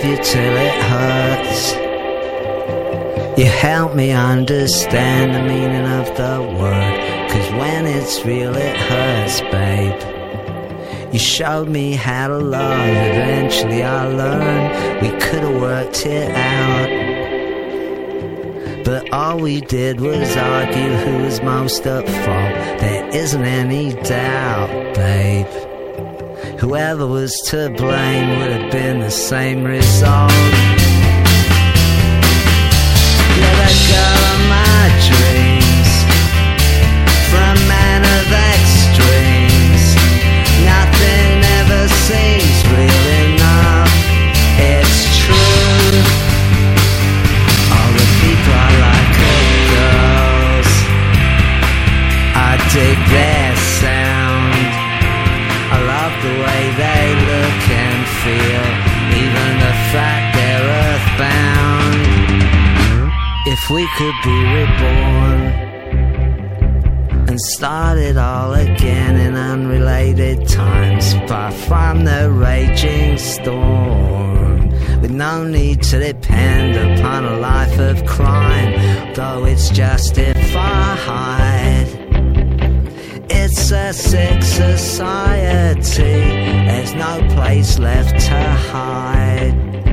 You 0.03 0.17
till 0.17 0.55
it 0.57 0.83
hurts. 0.83 1.73
You 3.37 3.45
help 3.45 3.95
me 3.95 4.11
understand 4.11 5.33
the 5.33 5.41
meaning 5.41 5.85
of 5.85 6.05
the 6.17 6.41
word. 6.59 7.29
Cause 7.31 7.51
when 7.53 7.85
it's 7.85 8.23
real, 8.25 8.55
it 8.55 8.77
hurts, 8.77 9.41
babe. 9.41 9.99
You 11.13 11.19
showed 11.19 11.69
me 11.69 11.93
how 11.93 12.27
to 12.27 12.37
love, 12.37 12.89
eventually 12.89 13.83
I 13.83 14.07
learned 14.07 15.01
we 15.01 15.09
could 15.19 15.43
have 15.43 15.61
worked 15.61 16.05
it 16.05 16.31
out. 16.35 16.89
But 18.83 19.11
all 19.13 19.39
we 19.39 19.61
did 19.61 20.01
was 20.01 20.35
argue 20.35 20.95
who 20.97 21.23
was 21.23 21.41
most 21.41 21.87
at 21.87 22.05
fault. 22.05 22.79
There 22.81 23.07
isn't 23.15 23.43
any 23.43 23.93
doubt, 24.03 24.95
babe. 24.95 25.62
Whoever 26.63 27.05
was 27.05 27.33
to 27.47 27.69
blame 27.71 28.39
would 28.39 28.51
have 28.51 28.71
been 28.71 29.01
the 29.01 29.11
same 29.11 29.65
result. 29.65 30.31
The 33.35 33.67
girl 33.89 34.23
of 34.31 34.39
my 34.47 34.87
dreams. 35.05 35.52
If 63.63 63.69
we 63.69 63.87
could 63.95 64.15
be 64.25 64.43
reborn 64.43 65.41
and 67.29 67.39
start 67.39 67.97
it 67.97 68.17
all 68.17 68.53
again 68.53 69.15
in 69.15 69.35
unrelated 69.35 70.49
times, 70.49 71.13
far 71.29 71.49
from 71.49 72.03
the 72.03 72.29
raging 72.29 73.17
storm, 73.17 74.69
with 74.99 75.11
no 75.11 75.45
need 75.45 75.81
to 75.83 75.97
depend 75.97 76.75
upon 76.75 77.23
a 77.23 77.37
life 77.37 77.79
of 77.79 78.05
crime, 78.05 79.13
though 79.13 79.45
it's 79.45 79.69
justified. 79.69 80.27
It's 83.29 83.71
a 83.71 83.93
sick 83.93 84.43
society, 84.43 86.19
there's 86.67 86.93
no 86.95 87.25
place 87.33 87.79
left 87.79 88.19
to 88.25 88.41
hide. 88.73 89.92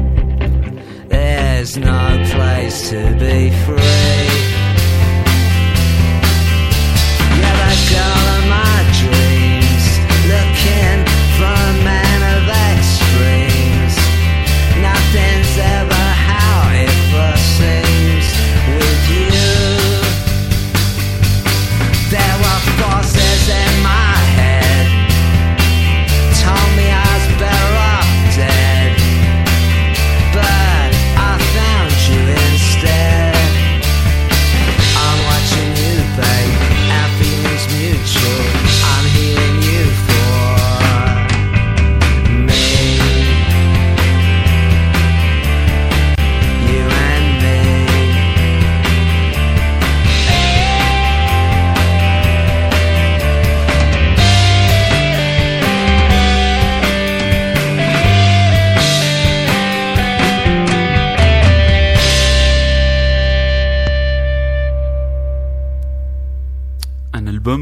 There's 1.72 1.86
no 1.86 2.22
place 2.34 2.90
to 2.90 3.14
be 3.14 3.50
free. 3.64 4.49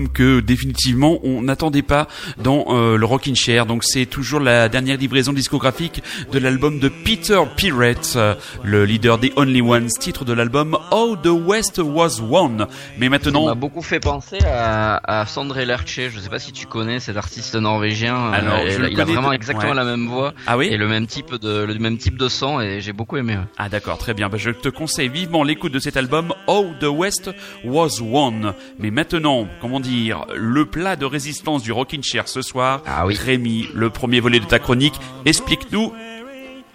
Album 0.09 0.13
que 0.13 0.41
définitivement 0.41 1.19
on 1.23 1.43
n'attendait 1.43 1.83
pas 1.83 2.09
dans 2.43 2.65
euh, 2.69 2.97
le 2.97 3.05
Rockin' 3.07 3.35
Chair. 3.37 3.67
Donc 3.67 3.85
c'est 3.85 4.07
toujours 4.07 4.41
la 4.41 4.69
dernière 4.69 4.97
livraison 4.97 5.33
discographique 5.33 6.03
de 6.33 6.39
l'album 6.39 6.79
de 6.79 6.89
Peter 6.89 7.41
Pirate, 7.57 8.15
euh, 8.17 8.35
le 8.65 8.85
leader 8.85 9.19
des 9.19 9.33
Only 9.37 9.61
Ones, 9.63 9.89
titre 9.89 10.25
de 10.25 10.33
l'album 10.33 10.77
How 10.91 11.17
the 11.17 11.29
West 11.29 11.79
Was 11.85 12.21
Won. 12.21 12.57
Mais 12.59 12.65
Ça 12.67 12.69
m'a 12.99 13.09
maintenant, 13.11 13.57
beaucoup 13.57 13.83
fait 13.83 14.01
penser 14.01 14.39
à, 14.47 15.21
à 15.21 15.27
Sondre 15.27 15.59
Lerche. 15.61 16.01
Je 16.13 16.19
sais 16.21 16.29
pas 16.29 16.39
si 16.39 16.53
tu 16.53 16.67
connais 16.67 17.01
cet 17.01 17.17
artiste 17.17 17.55
norvégien. 17.55 18.31
Alors, 18.33 18.59
Euh, 18.59 18.71
je 18.71 18.79
il, 18.79 18.85
a- 18.85 18.89
il 18.89 18.93
a 19.01 19.05
connais 19.05 19.13
vraiment 19.15 19.31
de- 19.31 19.35
exactement 19.35 19.71
ouais. 19.71 19.75
la 19.75 19.85
même 19.85 20.07
voix 20.09 20.33
ah 20.47 20.57
oui, 20.57 20.67
et 20.71 20.77
le 20.77 20.89
même 20.89 21.07
type 21.07 21.35
de 21.35 21.65
le 21.65 21.75
même 21.79 21.99
type 21.99 22.17
de 22.17 22.29
son 22.29 22.61
et 22.61 22.81
j'ai 22.81 22.93
beaucoup 22.93 23.17
aimé. 23.17 23.35
ouais. 23.37 23.45
ah 23.59 23.69
d'accord, 23.69 23.99
très 23.99 24.15
bien. 24.15 24.29
Bah, 24.29 24.37
je 24.39 24.51
te 24.51 24.69
conseille 24.69 25.09
vivement 25.09 25.43
l'écoute 25.43 25.73
de 25.73 25.79
cet 25.79 25.97
album 25.97 26.33
How 26.47 26.67
the 26.81 26.85
West 26.87 27.31
Was 27.65 28.01
Won. 28.01 28.55
Mais 28.79 28.91
maintenant, 28.91 29.47
comment 29.61 29.81
dire, 29.99 30.27
le 30.35 30.65
plat 30.65 30.97
de 30.97 31.05
résistance 31.05 31.63
du 31.63 31.73
Rockin' 31.73 32.03
Chair 32.03 32.29
ce 32.29 32.43
soir. 32.43 32.83
Ah 32.87 33.07
oui. 33.07 33.15
Rémi, 33.15 33.69
le 33.75 33.91
premier 33.91 34.21
volet 34.21 34.41
de 34.41 34.45
ta 34.45 34.59
chronique, 34.59 34.95
explique-nous 35.25 35.93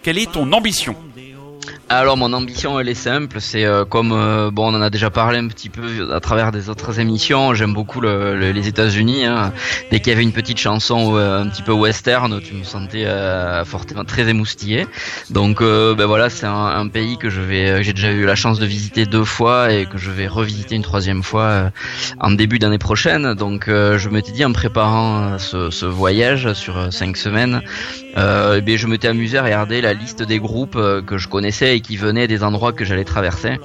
quelle 0.02 0.18
est 0.18 0.32
ton 0.32 0.52
ambition. 0.52 0.94
Alors 1.90 2.16
mon 2.16 2.32
ambition 2.32 2.80
elle 2.80 2.88
est 2.88 2.94
simple, 2.94 3.40
c'est 3.40 3.64
euh, 3.66 3.84
comme 3.84 4.12
euh, 4.12 4.50
bon 4.50 4.72
on 4.72 4.76
en 4.76 4.80
a 4.80 4.88
déjà 4.88 5.10
parlé 5.10 5.38
un 5.38 5.48
petit 5.48 5.68
peu 5.68 6.14
à 6.14 6.18
travers 6.18 6.50
des 6.50 6.70
autres 6.70 6.98
émissions. 6.98 7.52
J'aime 7.52 7.74
beaucoup 7.74 8.00
le- 8.00 8.34
le- 8.36 8.52
les 8.52 8.68
États-Unis. 8.68 9.26
Hein. 9.26 9.52
Dès 9.90 10.00
qu'il 10.00 10.08
y 10.08 10.12
avait 10.12 10.22
une 10.22 10.32
petite 10.32 10.58
chanson 10.58 11.14
euh, 11.16 11.42
un 11.42 11.48
petit 11.48 11.62
peu 11.62 11.72
western, 11.72 12.40
tu 12.40 12.54
me 12.54 12.64
sentais 12.64 13.04
euh, 13.04 13.66
fortement 13.66 14.04
très 14.04 14.26
émoustillé. 14.28 14.86
Donc 15.30 15.60
ben 15.60 16.06
voilà, 16.06 16.30
c'est 16.30 16.46
un, 16.46 16.88
pays 16.88 17.18
que 17.18 17.28
je 17.28 17.40
vais, 17.42 17.82
j'ai 17.84 17.92
déjà 17.92 18.10
eu 18.12 18.24
la 18.24 18.34
chance 18.34 18.58
de 18.58 18.66
visiter 18.66 19.04
deux 19.04 19.24
fois 19.24 19.72
et 19.72 19.84
que 19.86 19.98
je 19.98 20.10
vais 20.10 20.26
revisiter 20.26 20.76
une 20.76 20.82
troisième 20.82 21.22
fois 21.22 21.70
en 22.18 22.30
début 22.30 22.58
d'année 22.58 22.78
prochaine. 22.78 23.34
Donc 23.34 23.66
je 23.68 24.08
m'étais 24.08 24.32
dit 24.32 24.44
en 24.44 24.52
préparant 24.52 25.38
ce, 25.38 25.84
voyage 25.84 26.54
sur 26.54 26.92
cinq 26.92 27.16
semaines, 27.16 27.60
euh, 28.16 28.56
eh 28.58 28.60
bien, 28.62 28.76
je 28.76 28.86
m'étais 28.86 29.08
amusé 29.08 29.38
à 29.38 29.42
regarder 29.42 29.80
la 29.80 29.92
liste 29.92 30.22
des 30.22 30.38
groupes 30.38 30.78
que 31.06 31.18
je 31.18 31.28
connaissais 31.28 31.73
et 31.74 31.80
qui 31.80 31.96
venaient 31.96 32.28
des 32.28 32.42
endroits 32.42 32.72
que 32.72 32.84
j'allais 32.84 33.04
traverser. 33.04 33.58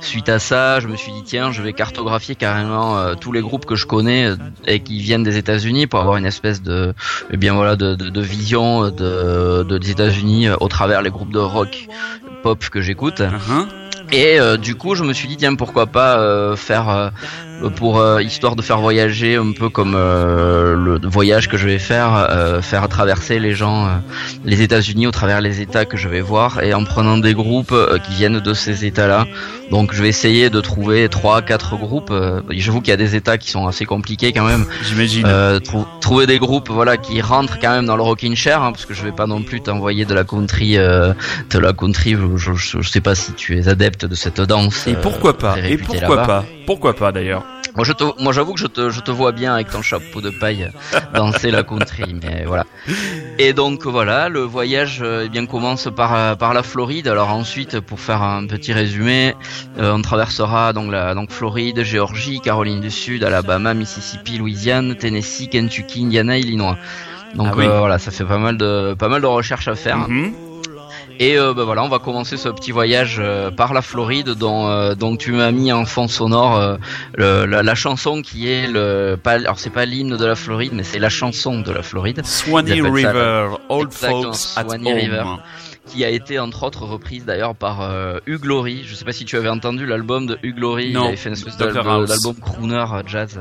Suite 0.00 0.28
à 0.28 0.38
ça, 0.38 0.80
je 0.80 0.88
me 0.88 0.96
suis 0.96 1.12
dit 1.12 1.22
tiens, 1.24 1.50
je 1.50 1.62
vais 1.62 1.72
cartographier 1.72 2.34
carrément 2.34 2.98
euh, 2.98 3.14
tous 3.14 3.32
les 3.32 3.40
groupes 3.40 3.64
que 3.64 3.74
je 3.74 3.86
connais 3.86 4.26
euh, 4.26 4.36
et 4.66 4.80
qui 4.80 5.00
viennent 5.00 5.22
des 5.22 5.38
États-Unis 5.38 5.86
pour 5.86 6.00
avoir 6.00 6.16
une 6.18 6.26
espèce 6.26 6.60
de, 6.62 6.94
eh 7.30 7.36
bien 7.38 7.54
voilà, 7.54 7.74
de, 7.74 7.94
de, 7.94 8.10
de 8.10 8.20
vision 8.20 8.90
de, 8.90 9.62
de 9.62 9.78
des 9.78 9.90
États-Unis 9.90 10.48
euh, 10.48 10.56
au 10.60 10.68
travers 10.68 11.00
les 11.00 11.10
groupes 11.10 11.32
de 11.32 11.38
rock, 11.38 11.88
pop 12.42 12.62
que 12.68 12.82
j'écoute. 12.82 13.22
Hein 13.22 13.66
Et 14.12 14.38
euh, 14.38 14.56
du 14.56 14.74
coup, 14.74 14.94
je 14.94 15.04
me 15.04 15.12
suis 15.12 15.28
dit 15.28 15.36
tiens, 15.36 15.54
pourquoi 15.54 15.86
pas 15.86 16.18
euh, 16.18 16.56
faire 16.56 16.88
euh, 16.88 17.08
pour 17.76 17.98
euh, 17.98 18.22
histoire 18.22 18.56
de 18.56 18.62
faire 18.62 18.78
voyager 18.78 19.36
un 19.36 19.52
peu 19.52 19.68
comme 19.68 19.94
euh, 19.96 20.74
le 20.76 21.08
voyage 21.08 21.48
que 21.48 21.56
je 21.56 21.66
vais 21.66 21.78
faire, 21.78 22.14
euh, 22.30 22.60
faire 22.62 22.88
traverser 22.88 23.38
les 23.38 23.54
gens, 23.54 23.86
euh, 23.86 23.90
les 24.44 24.62
États-Unis 24.62 25.06
au 25.06 25.10
travers 25.10 25.40
les 25.40 25.60
États 25.60 25.84
que 25.84 25.96
je 25.96 26.08
vais 26.08 26.20
voir 26.20 26.62
et 26.62 26.74
en 26.74 26.84
prenant 26.84 27.18
des 27.18 27.34
groupes 27.34 27.72
euh, 27.72 27.98
qui 27.98 28.14
viennent 28.14 28.40
de 28.40 28.54
ces 28.54 28.84
États-là. 28.84 29.26
Donc, 29.70 29.94
je 29.94 30.02
vais 30.02 30.08
essayer 30.08 30.50
de 30.50 30.60
trouver 30.60 31.08
trois, 31.08 31.40
quatre 31.40 31.76
groupes. 31.76 32.10
Euh, 32.10 32.42
J'avoue 32.50 32.80
qu'il 32.80 32.90
y 32.90 32.94
a 32.94 32.98
des 32.98 33.16
États 33.16 33.38
qui 33.38 33.50
sont 33.50 33.66
assez 33.66 33.86
compliqués 33.86 34.32
quand 34.32 34.44
même. 34.44 34.66
J'imagine. 34.82 35.24
Euh, 35.26 35.58
trou- 35.58 35.86
trouver 36.00 36.26
des 36.26 36.38
groupes 36.38 36.68
voilà 36.70 36.96
qui 36.98 37.20
rentrent 37.22 37.58
quand 37.58 37.70
même 37.70 37.86
dans 37.86 37.96
le 37.96 38.02
rocking 38.02 38.34
chair 38.36 38.62
hein, 38.62 38.72
parce 38.72 38.84
que 38.84 38.92
je 38.94 39.02
vais 39.02 39.12
pas 39.12 39.26
non 39.26 39.42
plus 39.42 39.60
t'envoyer 39.62 40.04
de 40.04 40.12
la 40.12 40.24
country 40.24 40.76
euh, 40.76 41.14
de 41.50 41.58
la 41.58 41.72
country 41.72 42.14
je, 42.36 42.52
je, 42.52 42.80
je 42.80 42.88
sais 42.90 43.00
pas 43.00 43.14
si 43.14 43.32
tu 43.32 43.58
es 43.58 43.68
adepte 43.68 44.04
de 44.04 44.14
cette 44.14 44.40
danse 44.42 44.86
Et 44.86 44.92
euh, 44.92 45.00
pourquoi 45.00 45.38
pas 45.38 45.56
Et 45.66 45.78
pourquoi 45.78 46.22
pas 46.24 46.44
Pourquoi 46.66 46.94
pas 46.94 47.10
d'ailleurs 47.12 47.43
moi 47.76 47.84
je 47.84 47.92
te 47.92 48.04
moi 48.22 48.32
j'avoue 48.32 48.54
que 48.54 48.60
je 48.60 48.66
te 48.68 48.90
je 48.90 49.00
te 49.00 49.10
vois 49.10 49.32
bien 49.32 49.54
avec 49.54 49.68
ton 49.70 49.82
chapeau 49.82 50.20
de 50.20 50.30
paille 50.30 50.70
danser 51.14 51.50
la 51.50 51.62
country 51.64 52.14
mais 52.22 52.44
voilà 52.46 52.64
et 53.38 53.52
donc 53.52 53.84
voilà 53.86 54.28
le 54.28 54.40
voyage 54.40 55.00
euh, 55.02 55.24
eh 55.26 55.28
bien 55.28 55.44
commence 55.46 55.88
par 55.94 56.14
euh, 56.14 56.34
par 56.36 56.54
la 56.54 56.62
Floride 56.62 57.08
alors 57.08 57.30
ensuite 57.30 57.80
pour 57.80 57.98
faire 57.98 58.22
un 58.22 58.46
petit 58.46 58.72
résumé 58.72 59.34
euh, 59.78 59.92
on 59.92 60.02
traversera 60.02 60.72
donc 60.72 60.92
la 60.92 61.14
donc 61.14 61.30
Floride 61.32 61.82
Géorgie 61.82 62.40
Caroline 62.40 62.80
du 62.80 62.90
Sud 62.92 63.24
Alabama 63.24 63.74
Mississippi 63.74 64.38
Louisiane 64.38 64.94
Tennessee 64.94 65.48
Kentucky 65.48 66.04
Indiana 66.04 66.38
Illinois 66.38 66.76
Donc 67.34 67.48
Ah 67.50 67.54
oui. 67.56 67.66
euh, 67.66 67.78
voilà, 67.80 67.98
ça 67.98 68.12
fait 68.12 68.24
pas 68.24 68.38
mal 68.38 68.56
de 68.56 68.94
pas 68.94 69.08
mal 69.08 69.20
de 69.20 69.26
recherches 69.26 69.66
à 69.66 69.74
faire. 69.74 70.08
Mhm. 70.08 70.32
Et 71.20 71.38
euh, 71.38 71.54
bah 71.54 71.64
voilà, 71.64 71.84
on 71.84 71.88
va 71.88 71.98
commencer 71.98 72.36
ce 72.36 72.48
petit 72.48 72.72
voyage 72.72 73.16
euh, 73.20 73.50
par 73.50 73.72
la 73.72 73.82
Floride, 73.82 74.30
dont 74.30 74.68
euh, 74.68 74.94
donc 74.94 75.18
tu 75.18 75.32
m'as 75.32 75.50
mis 75.52 75.72
en 75.72 75.84
fond 75.84 76.08
sonore 76.08 76.56
euh, 76.56 76.76
le- 77.16 77.46
la, 77.46 77.62
la 77.62 77.74
chanson 77.74 78.20
qui 78.22 78.50
est 78.50 78.66
le 78.66 79.16
pas 79.22 79.32
alors 79.32 79.58
c'est 79.58 79.70
pas 79.70 79.84
l'hymne 79.84 80.16
de 80.16 80.24
la 80.26 80.34
Floride, 80.34 80.72
mais 80.74 80.82
c'est 80.82 80.98
la 80.98 81.08
chanson 81.10 81.60
de 81.60 81.70
la 81.72 81.82
Floride. 81.82 82.24
Swanee 82.24 82.80
appellent 82.80 83.02
ça, 83.02 83.08
River, 83.12 83.48
Old 83.68 83.92
Folks 83.92 84.26
at 84.56 84.64
Swanee 84.68 84.90
Home. 84.92 84.98
River. 84.98 85.24
qui 85.86 86.04
a 86.04 86.08
été 86.08 86.38
entre 86.38 86.62
autres 86.64 86.84
reprise 86.84 87.24
d'ailleurs 87.24 87.54
par 87.54 87.82
euh, 87.82 88.18
Hugh 88.26 88.44
Laurie. 88.44 88.82
Je 88.84 88.94
sais 88.94 89.04
pas 89.04 89.12
si 89.12 89.24
tu 89.24 89.36
avais 89.36 89.50
entendu 89.50 89.86
l'album 89.86 90.26
de 90.26 90.38
Hugh 90.42 90.58
Laurie. 90.58 90.92
Non, 90.92 91.04
il 91.04 91.06
avait 91.08 91.16
fait 91.16 91.28
une 91.28 91.34
espèce 91.34 91.56
d'album 91.58 92.34
crooner 92.40 92.84
euh, 92.92 93.02
jazz. 93.06 93.38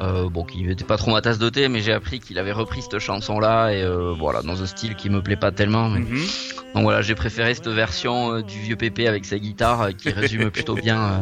Euh, 0.00 0.28
bon, 0.30 0.44
qui 0.44 0.68
était 0.68 0.84
pas 0.84 0.96
trop 0.96 1.10
ma 1.10 1.20
tasse 1.20 1.38
de 1.38 1.48
thé, 1.48 1.68
mais 1.68 1.80
j'ai 1.80 1.92
appris 1.92 2.20
qu'il 2.20 2.38
avait 2.38 2.52
repris 2.52 2.82
cette 2.82 2.98
chanson-là 2.98 3.70
et 3.70 3.82
euh, 3.82 4.14
voilà 4.16 4.42
dans 4.42 4.62
un 4.62 4.66
style 4.66 4.94
qui 4.94 5.10
me 5.10 5.22
plaît 5.22 5.36
pas 5.36 5.52
tellement. 5.52 5.88
Mais... 5.88 6.00
Mhm. 6.00 6.26
Donc 6.74 6.84
voilà, 6.84 7.02
j'ai 7.02 7.14
préféré 7.14 7.54
cette 7.54 7.68
version 7.68 8.34
euh, 8.34 8.42
du 8.42 8.58
vieux 8.60 8.76
Pépé 8.76 9.08
avec 9.08 9.24
sa 9.24 9.38
guitare 9.38 9.82
euh, 9.82 9.90
qui 9.90 10.10
résume 10.10 10.50
plutôt 10.52 10.74
bien, 10.74 11.02
euh, 11.02 11.18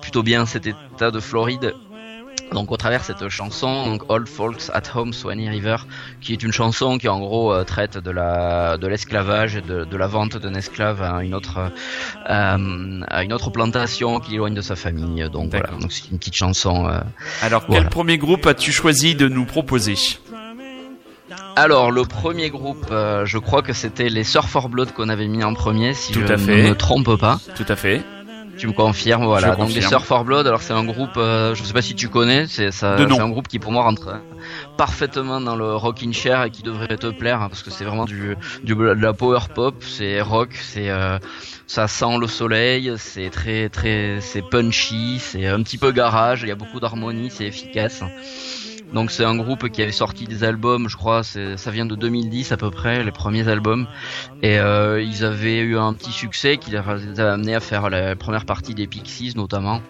plutôt 0.00 0.22
bien 0.22 0.46
cet 0.46 0.66
état 0.66 1.10
de 1.10 1.20
Floride. 1.20 1.74
Donc 2.54 2.70
au 2.72 2.76
travers 2.76 3.00
de 3.00 3.04
cette 3.04 3.28
chanson, 3.28 3.84
donc 3.86 4.02
Old 4.08 4.28
Folks 4.28 4.70
at 4.72 4.82
Home, 4.94 5.12
Swanee 5.12 5.50
River, 5.50 5.76
qui 6.20 6.32
est 6.32 6.42
une 6.42 6.52
chanson 6.52 6.98
qui 6.98 7.08
en 7.08 7.18
gros 7.18 7.52
euh, 7.52 7.64
traite 7.64 7.98
de 7.98 8.10
la 8.10 8.78
de 8.78 8.86
l'esclavage, 8.86 9.56
et 9.56 9.60
de, 9.60 9.84
de 9.84 9.96
la 9.96 10.06
vente 10.06 10.36
d'un 10.38 10.54
esclave 10.54 11.02
à 11.02 11.22
une 11.24 11.34
autre 11.34 11.58
euh, 12.30 13.00
à 13.08 13.24
une 13.24 13.32
autre 13.32 13.50
plantation 13.50 14.20
qui 14.20 14.30
l'éloigne 14.32 14.54
de 14.54 14.60
sa 14.60 14.76
famille. 14.76 15.28
Donc 15.30 15.50
voilà, 15.50 15.70
donc 15.80 15.90
c'est 15.92 16.10
une 16.10 16.18
petite 16.18 16.36
chanson. 16.36 16.86
euh. 16.86 17.00
Alors, 17.42 17.64
Voilà. 17.66 17.82
quel 17.82 17.90
premier 17.90 18.18
groupe 18.18 18.46
as-tu 18.46 18.72
choisi 18.72 19.14
de 19.16 19.28
nous 19.28 19.44
proposer? 19.44 19.96
Alors 21.56 21.90
le 21.90 22.04
premier 22.04 22.50
groupe, 22.50 22.86
je 22.90 23.38
crois 23.38 23.62
que 23.62 23.72
c'était 23.72 24.08
les 24.08 24.24
Surfer 24.24 24.68
Blood 24.68 24.92
qu'on 24.92 25.08
avait 25.08 25.26
mis 25.28 25.42
en 25.44 25.54
premier, 25.54 25.94
si 25.94 26.12
Tout 26.12 26.20
je 26.26 26.32
à 26.32 26.36
fait. 26.36 26.62
ne 26.62 26.68
me 26.70 26.74
trompe 26.76 27.16
pas. 27.16 27.38
Tout 27.56 27.64
à 27.68 27.76
fait. 27.76 28.02
Tu 28.56 28.66
me 28.66 28.72
confirmes, 28.72 29.24
voilà. 29.24 29.52
Je 29.52 29.58
Donc 29.58 29.68
les 29.68 29.74
confirme. 29.74 29.88
Surfer 29.88 30.24
Blood, 30.24 30.46
alors 30.46 30.62
c'est 30.62 30.72
un 30.72 30.84
groupe, 30.84 31.16
euh, 31.16 31.54
je 31.54 31.62
sais 31.62 31.72
pas 31.72 31.82
si 31.82 31.94
tu 31.94 32.08
connais, 32.08 32.46
c'est 32.46 32.70
un 32.84 33.28
groupe 33.28 33.48
qui 33.48 33.58
pour 33.58 33.72
moi 33.72 33.82
rentre 33.82 34.08
euh, 34.08 34.18
parfaitement 34.76 35.40
dans 35.40 35.56
le 35.56 35.74
rocking 35.74 36.12
chair 36.12 36.44
et 36.44 36.50
qui 36.50 36.62
devrait 36.62 36.96
te 36.96 37.08
plaire 37.08 37.42
hein, 37.42 37.48
parce 37.48 37.62
que 37.62 37.70
c'est 37.70 37.84
vraiment 37.84 38.04
du, 38.04 38.36
du 38.62 38.74
de 38.74 38.84
la 38.84 39.12
power 39.12 39.40
pop, 39.54 39.74
c'est 39.80 40.20
rock, 40.20 40.50
c'est 40.54 40.90
euh, 40.90 41.18
ça 41.66 41.88
sent 41.88 42.18
le 42.20 42.26
soleil, 42.26 42.92
c'est 42.96 43.30
très 43.30 43.68
très 43.68 44.18
c'est 44.20 44.42
punchy, 44.42 45.18
c'est 45.18 45.46
un 45.46 45.62
petit 45.62 45.78
peu 45.78 45.92
garage, 45.92 46.42
il 46.42 46.48
y 46.48 46.52
a 46.52 46.56
beaucoup 46.56 46.80
d'harmonie, 46.80 47.30
c'est 47.30 47.44
efficace. 47.44 48.02
Donc 48.94 49.10
c'est 49.10 49.24
un 49.24 49.36
groupe 49.36 49.68
qui 49.70 49.82
avait 49.82 49.90
sorti 49.92 50.24
des 50.24 50.44
albums, 50.44 50.88
je 50.88 50.96
crois, 50.96 51.22
ça 51.24 51.70
vient 51.72 51.84
de 51.84 51.96
2010 51.96 52.52
à 52.52 52.56
peu 52.56 52.70
près, 52.70 53.02
les 53.02 53.10
premiers 53.10 53.48
albums. 53.48 53.88
Et 54.42 54.58
euh, 54.58 55.02
ils 55.02 55.24
avaient 55.24 55.58
eu 55.58 55.76
un 55.76 55.92
petit 55.94 56.12
succès 56.12 56.58
qui 56.58 56.70
les 56.70 56.78
a 57.20 57.32
amené 57.32 57.56
à 57.56 57.60
faire 57.60 57.90
la 57.90 58.14
première 58.14 58.46
partie 58.46 58.74
des 58.74 58.86
Pixies 58.86 59.34
notamment. 59.34 59.80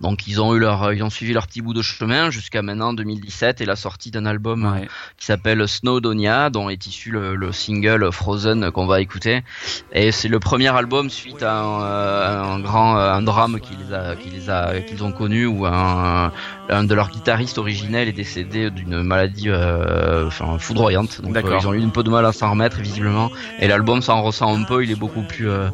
Donc 0.00 0.26
ils 0.26 0.40
ont 0.40 0.54
eu 0.54 0.58
leur, 0.58 0.92
ils 0.92 1.02
ont 1.02 1.10
suivi 1.10 1.32
leur 1.32 1.46
petit 1.46 1.60
bout 1.60 1.74
de 1.74 1.82
chemin 1.82 2.30
jusqu'à 2.30 2.62
maintenant 2.62 2.92
2017 2.92 3.60
et 3.60 3.66
la 3.66 3.76
sortie 3.76 4.10
d'un 4.10 4.26
album 4.26 4.64
euh, 4.64 4.86
qui 5.16 5.26
s'appelle 5.26 5.66
Snowdonia, 5.66 6.50
dont 6.50 6.68
est 6.68 6.86
issu 6.86 7.10
le, 7.10 7.34
le 7.34 7.52
single 7.52 8.10
Frozen 8.12 8.70
qu'on 8.70 8.86
va 8.86 9.00
écouter. 9.00 9.42
Et 9.92 10.12
c'est 10.12 10.28
le 10.28 10.38
premier 10.38 10.68
album 10.68 11.10
suite 11.10 11.42
à 11.42 11.60
un, 11.60 11.82
euh, 11.82 12.42
un 12.54 12.60
grand, 12.60 12.98
euh, 12.98 13.12
un 13.12 13.22
drame 13.22 13.60
qui 13.60 13.74
les 13.76 13.92
a, 13.92 14.16
qui 14.16 14.30
les 14.30 14.50
a, 14.50 14.80
qu'ils 14.80 15.04
ont 15.04 15.12
connu 15.12 15.46
où 15.46 15.66
un, 15.66 16.32
un 16.68 16.84
de 16.84 16.94
leurs 16.94 17.10
guitaristes 17.10 17.58
originels 17.58 18.08
est 18.08 18.12
décédé 18.12 18.70
d'une 18.70 19.02
maladie, 19.02 19.48
euh, 19.48 20.26
enfin 20.26 20.58
foudroyante. 20.58 21.20
Donc 21.22 21.36
euh, 21.36 21.58
ils 21.60 21.66
ont 21.66 21.72
eu 21.72 21.82
un 21.82 21.88
peu 21.88 22.02
de 22.02 22.10
mal 22.10 22.24
à 22.26 22.32
s'en 22.32 22.50
remettre 22.50 22.80
visiblement. 22.80 23.30
Et 23.60 23.68
l'album 23.68 24.02
s'en 24.02 24.22
ressent 24.22 24.54
un 24.54 24.64
peu, 24.64 24.84
il 24.84 24.90
est 24.90 24.98
beaucoup 24.98 25.22
plus, 25.22 25.48
euh, 25.48 25.68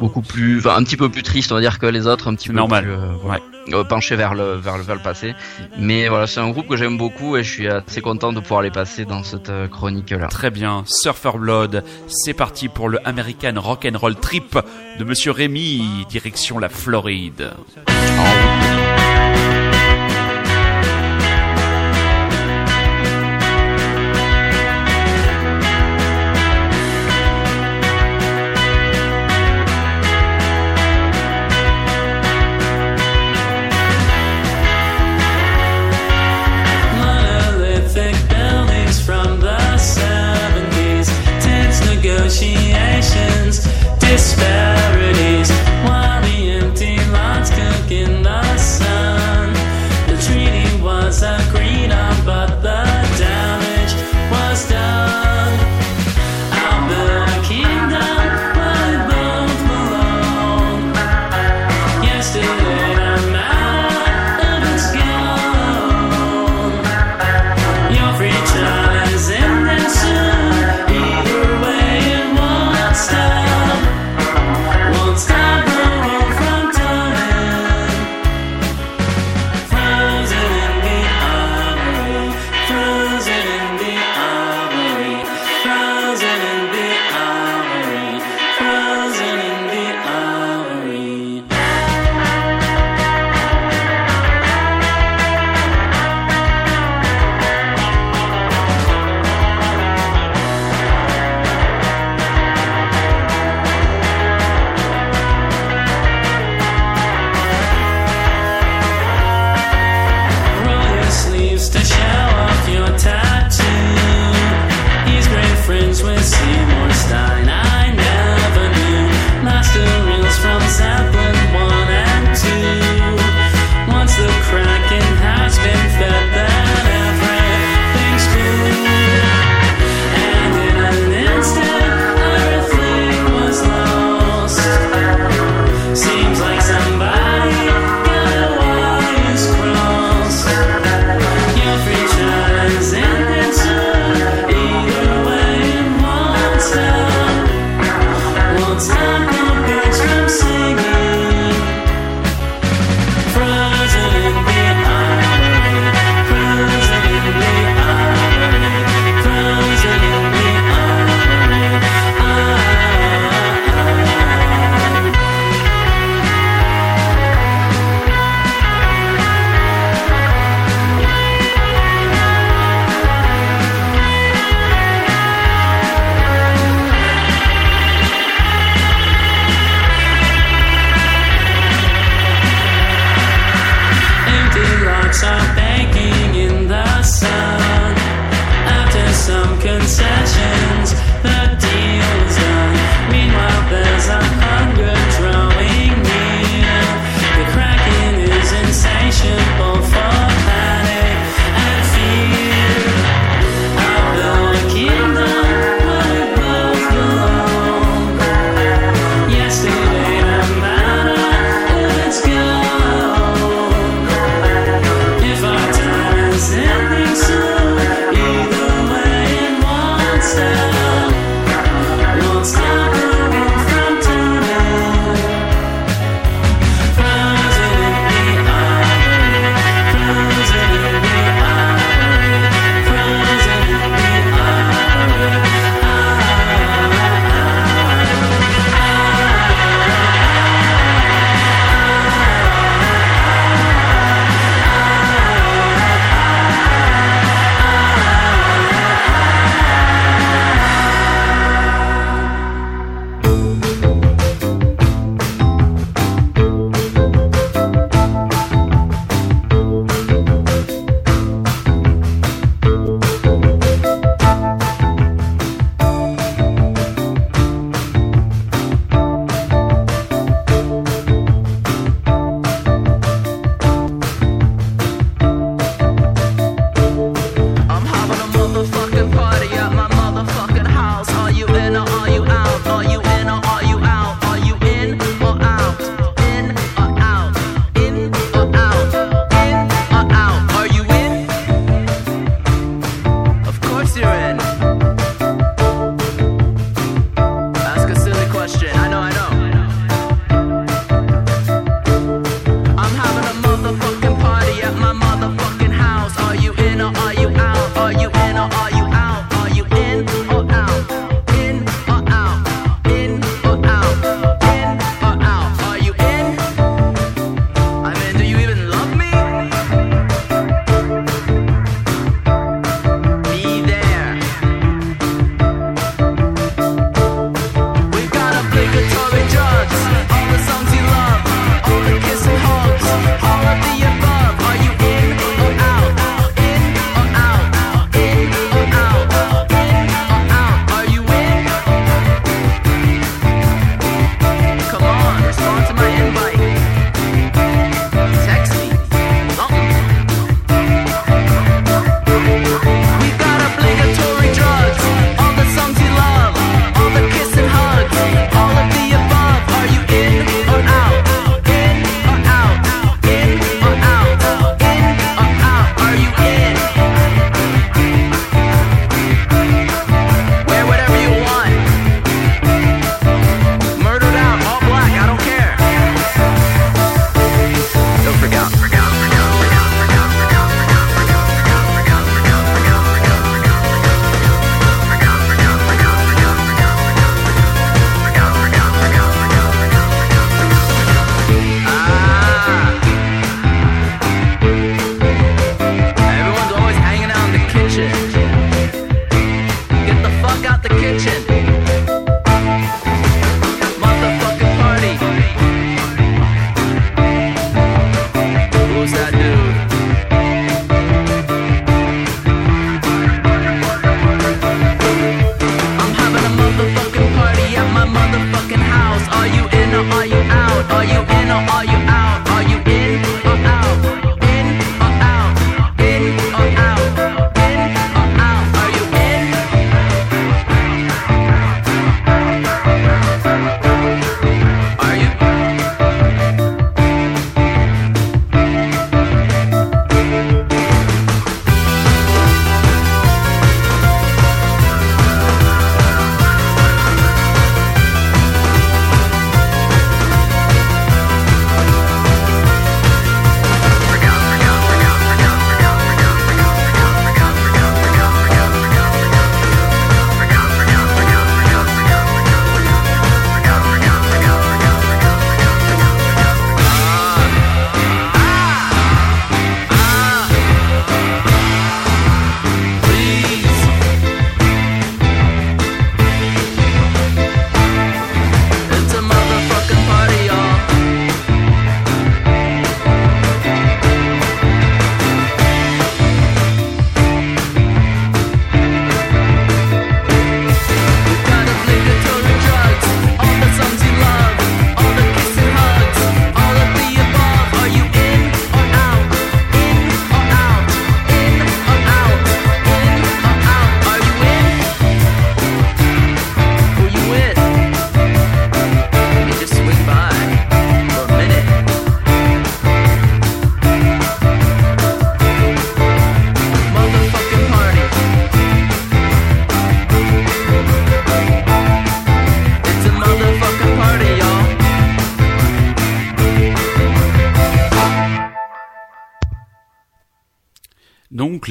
beaucoup 0.00 0.22
plus, 0.22 0.58
enfin 0.58 0.76
un 0.76 0.84
petit 0.84 0.96
peu 0.96 1.08
plus 1.08 1.22
triste, 1.22 1.52
on 1.52 1.54
va 1.54 1.60
dire 1.60 1.78
que 1.78 1.86
les 1.86 2.06
autres, 2.06 2.28
un 2.28 2.34
petit 2.34 2.48
peu 2.48 2.54
normal. 2.54 2.84
plus, 2.84 3.74
euh, 3.74 3.84
penché 3.84 4.16
vers 4.16 4.34
le, 4.34 4.56
vers 4.56 4.76
le, 4.76 4.82
vers 4.82 4.96
le 4.96 5.02
passé. 5.02 5.34
Mais 5.78 6.08
voilà, 6.08 6.26
c'est 6.26 6.40
un 6.40 6.50
groupe 6.50 6.68
que 6.68 6.76
j'aime 6.76 6.98
beaucoup 6.98 7.36
et 7.36 7.42
je 7.42 7.50
suis 7.50 7.68
assez 7.68 8.02
content 8.02 8.32
de 8.32 8.40
pouvoir 8.40 8.60
les 8.60 8.70
passer 8.70 9.06
dans 9.06 9.22
cette 9.22 9.50
chronique-là. 9.70 10.26
Très 10.28 10.50
bien, 10.50 10.84
Surfer 10.86 11.38
Blood, 11.38 11.84
c'est 12.06 12.34
parti 12.34 12.68
pour 12.68 12.88
le 12.90 12.98
American 13.08 13.54
Rock'n'Roll 13.56 14.16
Trip 14.16 14.58
de 14.98 15.04
Monsieur 15.04 15.30
Rémy, 15.30 16.04
direction 16.10 16.58
la 16.58 16.68
Floride. 16.68 17.52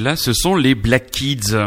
Là, 0.04 0.16
ce 0.16 0.34
sont 0.34 0.56
les 0.56 0.76
Black 0.76 1.10
Kids. 1.12 1.58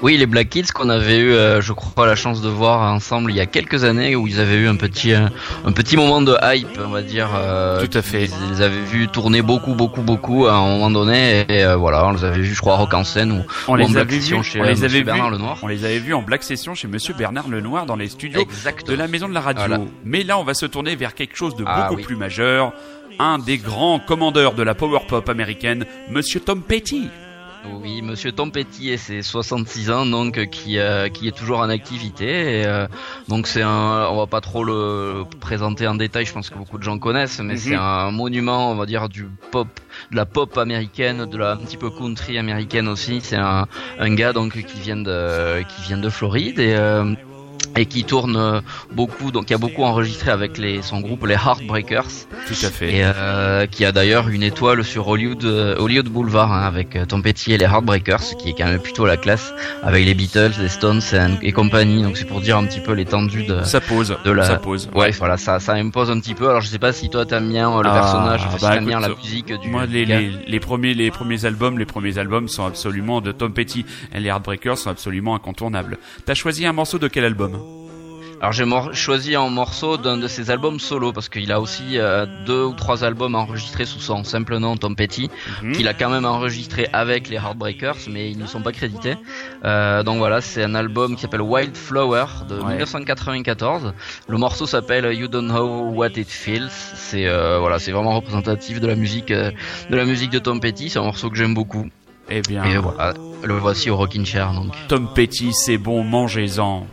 Oui, 0.00 0.16
les 0.16 0.26
Black 0.26 0.48
Kids 0.48 0.66
qu'on 0.72 0.88
avait 0.88 1.18
eu, 1.18 1.32
euh, 1.32 1.60
je 1.60 1.72
crois, 1.72 2.06
la 2.06 2.14
chance 2.14 2.40
de 2.40 2.48
voir 2.48 2.92
ensemble 2.94 3.32
il 3.32 3.36
y 3.36 3.40
a 3.40 3.46
quelques 3.46 3.82
années 3.82 4.14
où 4.14 4.28
ils 4.28 4.38
avaient 4.38 4.54
eu 4.58 4.68
un 4.68 4.76
petit, 4.76 5.12
un 5.12 5.72
petit 5.74 5.96
moment 5.96 6.22
de 6.22 6.36
hype, 6.40 6.78
on 6.78 6.90
va 6.90 7.02
dire. 7.02 7.30
euh, 7.34 7.84
Tout 7.84 7.98
à 7.98 8.00
fait. 8.00 8.26
Ils 8.26 8.50
les 8.54 8.62
avaient 8.62 8.80
vus 8.80 9.08
tourner 9.08 9.42
beaucoup, 9.42 9.74
beaucoup, 9.74 10.02
beaucoup 10.02 10.46
à 10.46 10.52
un 10.54 10.64
moment 10.68 10.88
donné 10.88 11.40
et, 11.48 11.64
euh, 11.64 11.74
voilà, 11.74 12.06
on 12.06 12.12
les 12.12 12.22
avait 12.24 12.38
vus, 12.42 12.54
je 12.54 12.60
crois, 12.60 12.74
à 12.74 12.76
Rock 12.76 12.94
en 12.94 13.02
scène 13.02 13.32
ou, 13.32 13.42
On 13.66 13.72
ou 13.72 13.74
en 13.74 13.76
les 13.76 13.86
Black 13.88 14.06
avait 14.06 14.20
Session 14.20 14.38
vus, 14.38 14.44
chez 14.50 14.60
on 14.60 14.62
les 14.62 14.70
Monsieur 14.70 14.84
avait 14.86 15.02
Bernard 15.02 15.30
Lenoir. 15.32 15.58
on 15.62 15.66
les 15.66 15.84
avait 15.84 15.98
vus 15.98 16.14
en 16.14 16.22
Black 16.22 16.44
Session 16.44 16.76
chez 16.76 16.86
Monsieur 16.86 17.14
Bernard 17.14 17.48
Lenoir 17.48 17.84
dans 17.84 17.96
les 17.96 18.08
studios 18.08 18.46
de 18.86 18.94
la 18.94 19.08
maison 19.08 19.28
de 19.28 19.34
la 19.34 19.40
radio. 19.40 19.64
Voilà. 19.66 19.82
Mais 20.04 20.22
là, 20.22 20.38
on 20.38 20.44
va 20.44 20.54
se 20.54 20.66
tourner 20.66 20.94
vers 20.94 21.14
quelque 21.16 21.36
chose 21.36 21.56
de 21.56 21.64
Ah 21.66 21.82
beaucoup 21.82 21.96
oui. 21.96 22.02
plus 22.04 22.16
majeur. 22.16 22.72
Un 23.18 23.38
des 23.38 23.58
grands 23.58 23.98
commandeurs 23.98 24.54
de 24.54 24.62
la 24.62 24.74
power 24.74 25.00
pop 25.08 25.28
américaine, 25.28 25.84
Monsieur 26.08 26.38
Tom 26.40 26.62
Petty. 26.62 27.08
Oui, 27.80 28.02
Monsieur 28.02 28.32
Tom 28.32 28.50
Petty 28.50 28.90
et 28.90 28.96
ses 28.96 29.22
66 29.22 29.90
ans, 29.90 30.04
donc 30.06 30.36
euh, 30.36 30.46
qui 30.46 30.78
euh, 30.78 31.08
qui 31.08 31.28
est 31.28 31.36
toujours 31.36 31.60
en 31.60 31.68
activité. 31.68 32.60
Et, 32.60 32.66
euh, 32.66 32.86
donc 33.28 33.46
c'est 33.46 33.62
un, 33.62 34.06
on 34.10 34.16
va 34.16 34.26
pas 34.26 34.40
trop 34.40 34.64
le 34.64 35.22
présenter 35.40 35.86
en 35.86 35.94
détail. 35.94 36.26
Je 36.26 36.32
pense 36.32 36.50
que 36.50 36.58
beaucoup 36.58 36.78
de 36.78 36.82
gens 36.82 36.98
connaissent, 36.98 37.38
mais 37.40 37.54
Mhm. 37.54 37.58
c'est 37.58 37.74
un 37.76 38.10
monument, 38.10 38.70
on 38.72 38.74
va 38.74 38.86
dire 38.86 39.08
du 39.08 39.28
pop, 39.52 39.68
de 40.10 40.16
la 40.16 40.26
pop 40.26 40.58
américaine, 40.58 41.26
de 41.26 41.36
la 41.36 41.52
un 41.52 41.56
petit 41.56 41.76
peu 41.76 41.90
country 41.90 42.36
américaine 42.38 42.88
aussi. 42.88 43.20
C'est 43.20 43.36
un 43.36 43.66
un 43.98 44.14
gars 44.14 44.32
donc 44.32 44.52
qui 44.64 44.80
vient 44.80 44.96
de 44.96 45.62
qui 45.62 45.82
vient 45.82 45.98
de 45.98 46.08
Floride 46.08 46.58
et 46.58 46.74
euh, 46.74 47.14
et 47.76 47.86
qui 47.86 48.04
tourne 48.04 48.36
euh, 48.36 48.60
beaucoup, 48.92 49.30
donc 49.30 49.46
qui 49.46 49.54
a 49.54 49.58
beaucoup 49.58 49.82
enregistré 49.84 50.30
avec 50.30 50.58
les, 50.58 50.82
son 50.82 51.00
groupe 51.00 51.26
les 51.26 51.34
Heartbreakers, 51.34 52.06
Tout 52.46 52.66
à 52.66 52.70
fait. 52.70 52.96
et 52.96 53.02
euh, 53.04 53.66
qui 53.66 53.84
a 53.84 53.92
d'ailleurs 53.92 54.28
une 54.28 54.42
étoile 54.42 54.84
sur 54.84 55.08
Hollywood, 55.08 55.44
euh, 55.44 55.76
Hollywood 55.78 56.08
Boulevard 56.08 56.52
hein, 56.52 56.62
avec 56.66 56.96
euh, 56.96 57.06
Tom 57.06 57.22
Petty 57.22 57.52
et 57.52 57.58
les 57.58 57.64
Heartbreakers, 57.64 58.36
qui 58.38 58.50
est 58.50 58.52
quand 58.52 58.66
même 58.66 58.80
plutôt 58.80 59.06
la 59.06 59.16
classe 59.16 59.52
avec 59.82 60.04
les 60.04 60.14
Beatles, 60.14 60.52
les 60.60 60.68
Stones 60.68 61.00
et, 61.42 61.48
et 61.48 61.52
compagnie. 61.52 62.02
Donc 62.02 62.16
c'est 62.16 62.24
pour 62.26 62.40
dire 62.40 62.56
un 62.58 62.64
petit 62.64 62.80
peu 62.80 62.92
l'étendue 62.92 63.44
de. 63.44 63.62
Ça 63.62 63.80
pose. 63.80 64.16
de 64.24 64.30
la- 64.30 64.44
Ça 64.44 64.56
pose. 64.56 64.90
Ouais, 64.94 65.10
voilà, 65.12 65.36
ça, 65.36 65.58
ça 65.60 65.72
impose 65.74 66.10
un 66.10 66.20
petit 66.20 66.34
peu. 66.34 66.48
Alors 66.48 66.60
je 66.60 66.68
sais 66.68 66.78
pas 66.78 66.92
si 66.92 67.08
toi 67.08 67.24
t'aimes 67.24 67.48
bien 67.48 67.70
le 67.80 67.88
Ah, 67.88 67.92
personnage, 67.94 68.40
si 68.56 68.62
bah, 68.64 68.74
t'aimes 68.74 68.86
bien 68.86 69.00
la 69.00 69.08
musique 69.08 69.52
du. 69.60 69.68
Moi, 69.70 69.86
les, 69.86 70.04
les, 70.04 70.30
les 70.46 70.60
premiers, 70.60 70.92
les 70.94 71.10
premiers 71.10 71.44
albums, 71.46 71.78
les 71.78 71.86
premiers 71.86 72.18
albums 72.18 72.48
sont 72.48 72.66
absolument 72.66 73.20
de 73.20 73.32
Tom 73.32 73.52
Petty 73.52 73.86
et 74.14 74.20
les 74.20 74.28
Heartbreakers 74.28 74.76
sont 74.78 74.90
absolument 74.90 75.34
incontournables. 75.34 75.98
T'as 76.26 76.34
choisi 76.34 76.66
un 76.66 76.72
morceau 76.72 76.98
de 76.98 77.08
quel 77.08 77.24
album? 77.24 77.61
Alors 78.42 78.50
j'ai 78.52 78.64
choisi 78.94 79.36
un 79.36 79.48
morceau 79.50 79.96
d'un 79.96 80.16
de 80.16 80.26
ses 80.26 80.50
albums 80.50 80.80
solo 80.80 81.12
parce 81.12 81.28
qu'il 81.28 81.52
a 81.52 81.60
aussi 81.60 81.96
euh, 81.96 82.26
deux 82.44 82.64
ou 82.64 82.72
trois 82.72 83.04
albums 83.04 83.36
enregistrés 83.36 83.84
sous 83.84 84.00
son 84.00 84.24
simple 84.24 84.58
nom 84.58 84.76
Tom 84.76 84.96
Petty, 84.96 85.30
Mhm. 85.62 85.72
qu'il 85.76 85.86
a 85.86 85.94
quand 85.94 86.10
même 86.10 86.24
enregistré 86.24 86.88
avec 86.92 87.28
les 87.28 87.36
Heartbreakers, 87.36 87.98
mais 88.10 88.32
ils 88.32 88.38
ne 88.38 88.46
sont 88.46 88.60
pas 88.60 88.72
crédités. 88.72 89.14
Euh, 89.64 90.02
donc 90.02 90.18
voilà, 90.18 90.40
c'est 90.40 90.64
un 90.64 90.74
album 90.74 91.14
qui 91.14 91.22
s'appelle 91.22 91.40
Wildflower 91.42 92.24
de 92.48 92.56
Ouais. 92.56 92.72
1994. 92.72 93.94
Le 94.26 94.38
morceau 94.38 94.66
s'appelle 94.66 95.04
You 95.14 95.28
Don't 95.28 95.46
Know 95.46 95.90
What 95.94 96.16
It 96.16 96.28
Feels. 96.28 96.68
C'est 96.68 97.28
euh, 97.28 97.60
voilà, 97.60 97.78
c'est 97.78 97.92
vraiment 97.92 98.16
représentatif 98.16 98.80
de 98.80 98.88
la 98.88 98.96
musique 98.96 99.28
de 99.32 99.52
la 99.96 100.04
musique 100.04 100.30
de 100.30 100.40
Tom 100.40 100.58
Petty. 100.58 100.90
C'est 100.90 100.98
un 100.98 101.04
morceau 101.04 101.30
que 101.30 101.36
j'aime 101.36 101.54
beaucoup. 101.54 101.86
Eh 102.28 102.40
bien, 102.40 102.64
Et 102.64 102.76
voilà, 102.78 103.14
le 103.44 103.54
voici 103.54 103.88
au 103.88 103.96
Rockin' 103.96 104.24
Chair 104.26 104.52
donc. 104.52 104.72
Tom 104.88 105.06
Petty, 105.14 105.52
c'est 105.52 105.78
bon, 105.78 106.02
mangez-en. 106.02 106.88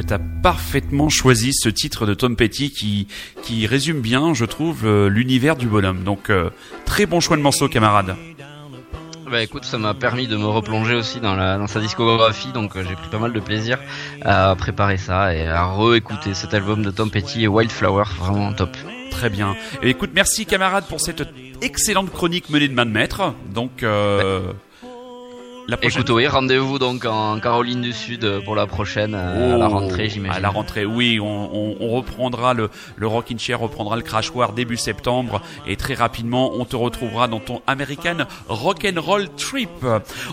Que 0.00 0.06
tu 0.06 0.14
as 0.14 0.20
parfaitement 0.42 1.08
choisi 1.08 1.52
ce 1.52 1.68
titre 1.68 2.06
de 2.06 2.14
Tom 2.14 2.36
Petty 2.36 2.70
qui, 2.70 3.06
qui 3.42 3.66
résume 3.66 4.00
bien, 4.00 4.34
je 4.34 4.44
trouve, 4.44 4.86
euh, 4.86 5.08
l'univers 5.08 5.56
du 5.56 5.66
bonhomme. 5.66 6.04
Donc, 6.04 6.30
euh, 6.30 6.50
très 6.84 7.06
bon 7.06 7.20
choix 7.20 7.36
de 7.36 7.42
morceau, 7.42 7.68
camarade. 7.68 8.16
Bah 9.30 9.42
écoute, 9.42 9.64
ça 9.64 9.78
m'a 9.78 9.94
permis 9.94 10.26
de 10.26 10.36
me 10.36 10.46
replonger 10.46 10.96
aussi 10.96 11.20
dans, 11.20 11.36
la, 11.36 11.56
dans 11.56 11.68
sa 11.68 11.80
discographie, 11.80 12.50
donc 12.52 12.74
euh, 12.74 12.84
j'ai 12.88 12.96
pris 12.96 13.08
pas 13.10 13.20
mal 13.20 13.32
de 13.32 13.38
plaisir 13.38 13.78
à 14.22 14.56
préparer 14.56 14.96
ça 14.96 15.32
et 15.36 15.46
à 15.46 15.72
réécouter 15.72 16.34
cet 16.34 16.52
album 16.52 16.82
de 16.82 16.90
Tom 16.90 17.10
Petty 17.10 17.44
et 17.44 17.48
Wildflower, 17.48 18.04
vraiment 18.18 18.52
top. 18.52 18.76
Très 19.12 19.30
bien. 19.30 19.54
Et 19.82 19.90
écoute, 19.90 20.10
merci, 20.14 20.46
camarade, 20.46 20.84
pour 20.88 21.00
cette 21.00 21.22
excellente 21.62 22.10
chronique 22.10 22.50
menée 22.50 22.66
de 22.66 22.74
main 22.74 22.86
de 22.86 22.90
maître. 22.90 23.34
Donc, 23.54 23.82
euh, 23.82 24.52
la 25.70 25.76
prochaine 25.76 26.02
Écoute, 26.02 26.14
oui, 26.16 26.26
rendez-vous 26.26 26.78
donc 26.78 27.04
en 27.04 27.38
Caroline 27.40 27.80
du 27.80 27.92
Sud 27.92 28.40
pour 28.44 28.54
la 28.56 28.66
prochaine, 28.66 29.14
euh, 29.14 29.54
à 29.54 29.58
la 29.58 29.66
Oh, 29.68 29.70
rentrée, 29.70 30.08
j'imagine. 30.08 30.36
À 30.36 30.40
la 30.40 30.48
rentrée, 30.50 30.84
oui, 30.84 31.18
on, 31.20 31.26
on- 31.54 31.76
on 31.80 31.88
reprendra 31.90 32.54
le, 32.54 32.70
le 32.96 33.06
Rockin' 33.06 33.38
Chair, 33.38 33.60
reprendra 33.60 33.96
le 33.96 34.02
Crash 34.02 34.30
War 34.34 34.52
début 34.52 34.76
septembre 34.76 35.40
et 35.66 35.76
très 35.76 35.94
rapidement, 35.94 36.52
on 36.54 36.64
te 36.64 36.76
retrouvera 36.76 37.28
dans 37.28 37.40
ton 37.40 37.62
American 37.66 38.18
Rock'n'Roll 38.48 39.28
Trip. 39.36 39.70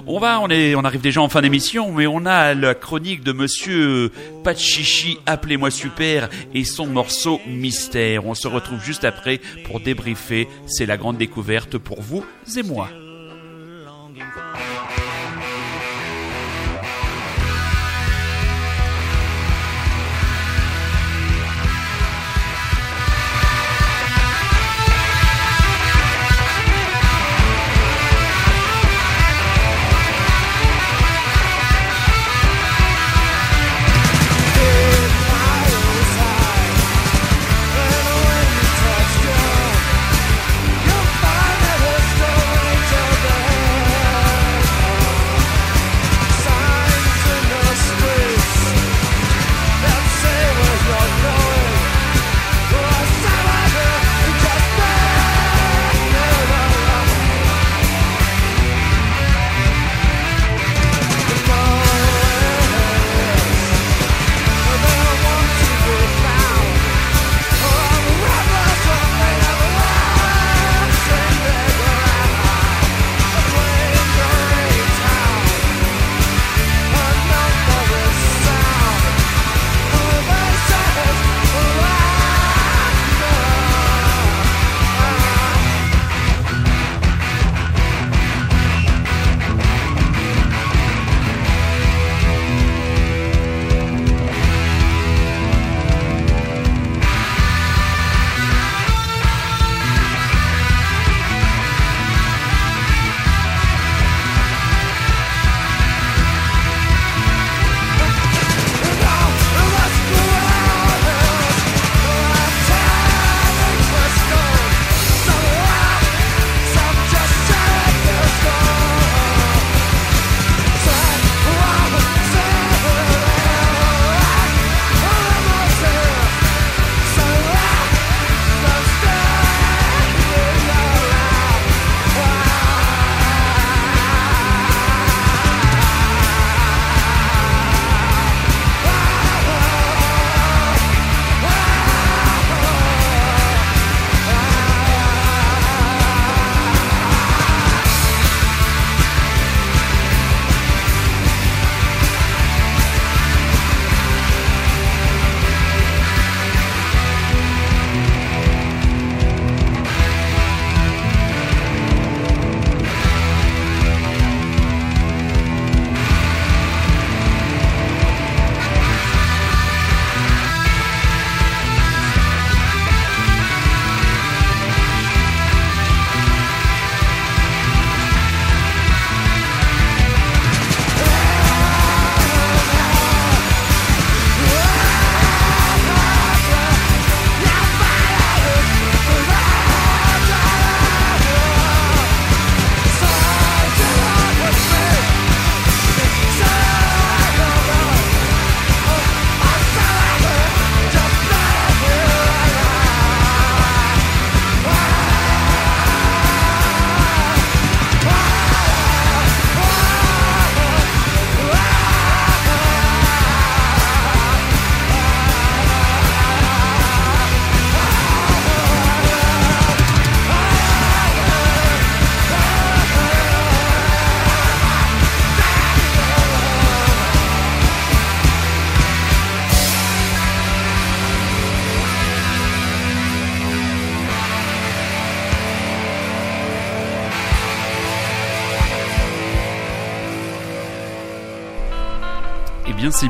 On 0.08 0.20
va, 0.20 0.40
on 0.42 0.50
est, 0.50 0.76
on 0.76 0.84
arrive 0.84 1.02
déjà 1.02 1.22
en 1.22 1.30
fin 1.30 1.42
d'émission, 1.42 1.92
mais 1.92 2.08
on 2.08 2.26
a 2.26 2.54
la 2.54 2.74
chronique 2.74 3.24
de 3.24 3.32
Monsieur 3.32 4.12
Pachichi, 4.44 5.20
appelez-moi 5.26 5.72
super, 5.72 6.30
et 6.54 6.64
son 6.64 6.88
morceau 6.88 7.40
Mystère. 7.48 8.26
On 8.26 8.34
se 8.34 8.48
retrouve 8.48 8.84
juste 8.84 9.04
après 9.06 9.40
pour 9.66 9.80
débriefer. 9.80 10.48
C'est 10.66 10.86
la 10.86 10.98
grande 10.98 11.18
découverte 11.18 11.78
pour 11.78 12.02
vous 12.02 12.26
et 12.58 12.64
moi. 12.64 12.90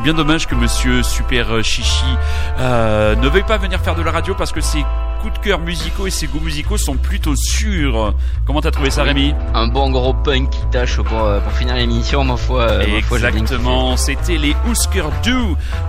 Bien, 0.07 0.13
dommage 0.13 0.47
que 0.47 0.55
Monsieur 0.55 1.03
Super 1.03 1.61
Chichi 1.65 2.05
euh, 2.59 3.13
ne 3.17 3.27
veuille 3.27 3.43
pas 3.43 3.57
venir 3.57 3.77
faire 3.81 3.93
de 3.93 4.01
la 4.01 4.11
radio 4.11 4.35
parce 4.35 4.53
que 4.53 4.61
ses 4.61 4.85
coups 5.21 5.33
de 5.33 5.39
cœur 5.39 5.59
musicaux 5.59 6.07
et 6.07 6.11
ses 6.11 6.27
goûts 6.27 6.39
musicaux 6.39 6.77
sont 6.77 6.95
plutôt 6.95 7.35
sûrs. 7.35 8.13
Comment 8.45 8.61
t'as 8.61 8.71
trouvé 8.71 8.89
ça, 8.89 9.03
Rémi 9.03 9.33
Un 9.53 9.67
bon 9.67 9.89
gros 9.89 10.13
punk 10.13 10.49
qui 10.51 10.61
tâche 10.71 10.95
pour, 11.01 11.25
euh, 11.25 11.39
pour 11.39 11.51
finir 11.53 11.75
l'émission, 11.75 12.23
ma 12.23 12.37
foi. 12.37 12.61
euh. 12.69 12.97
Exactement, 12.97 13.97
c'était 13.97 14.37
les 14.37 14.55
Husker 14.69 15.03
Du, 15.23 15.35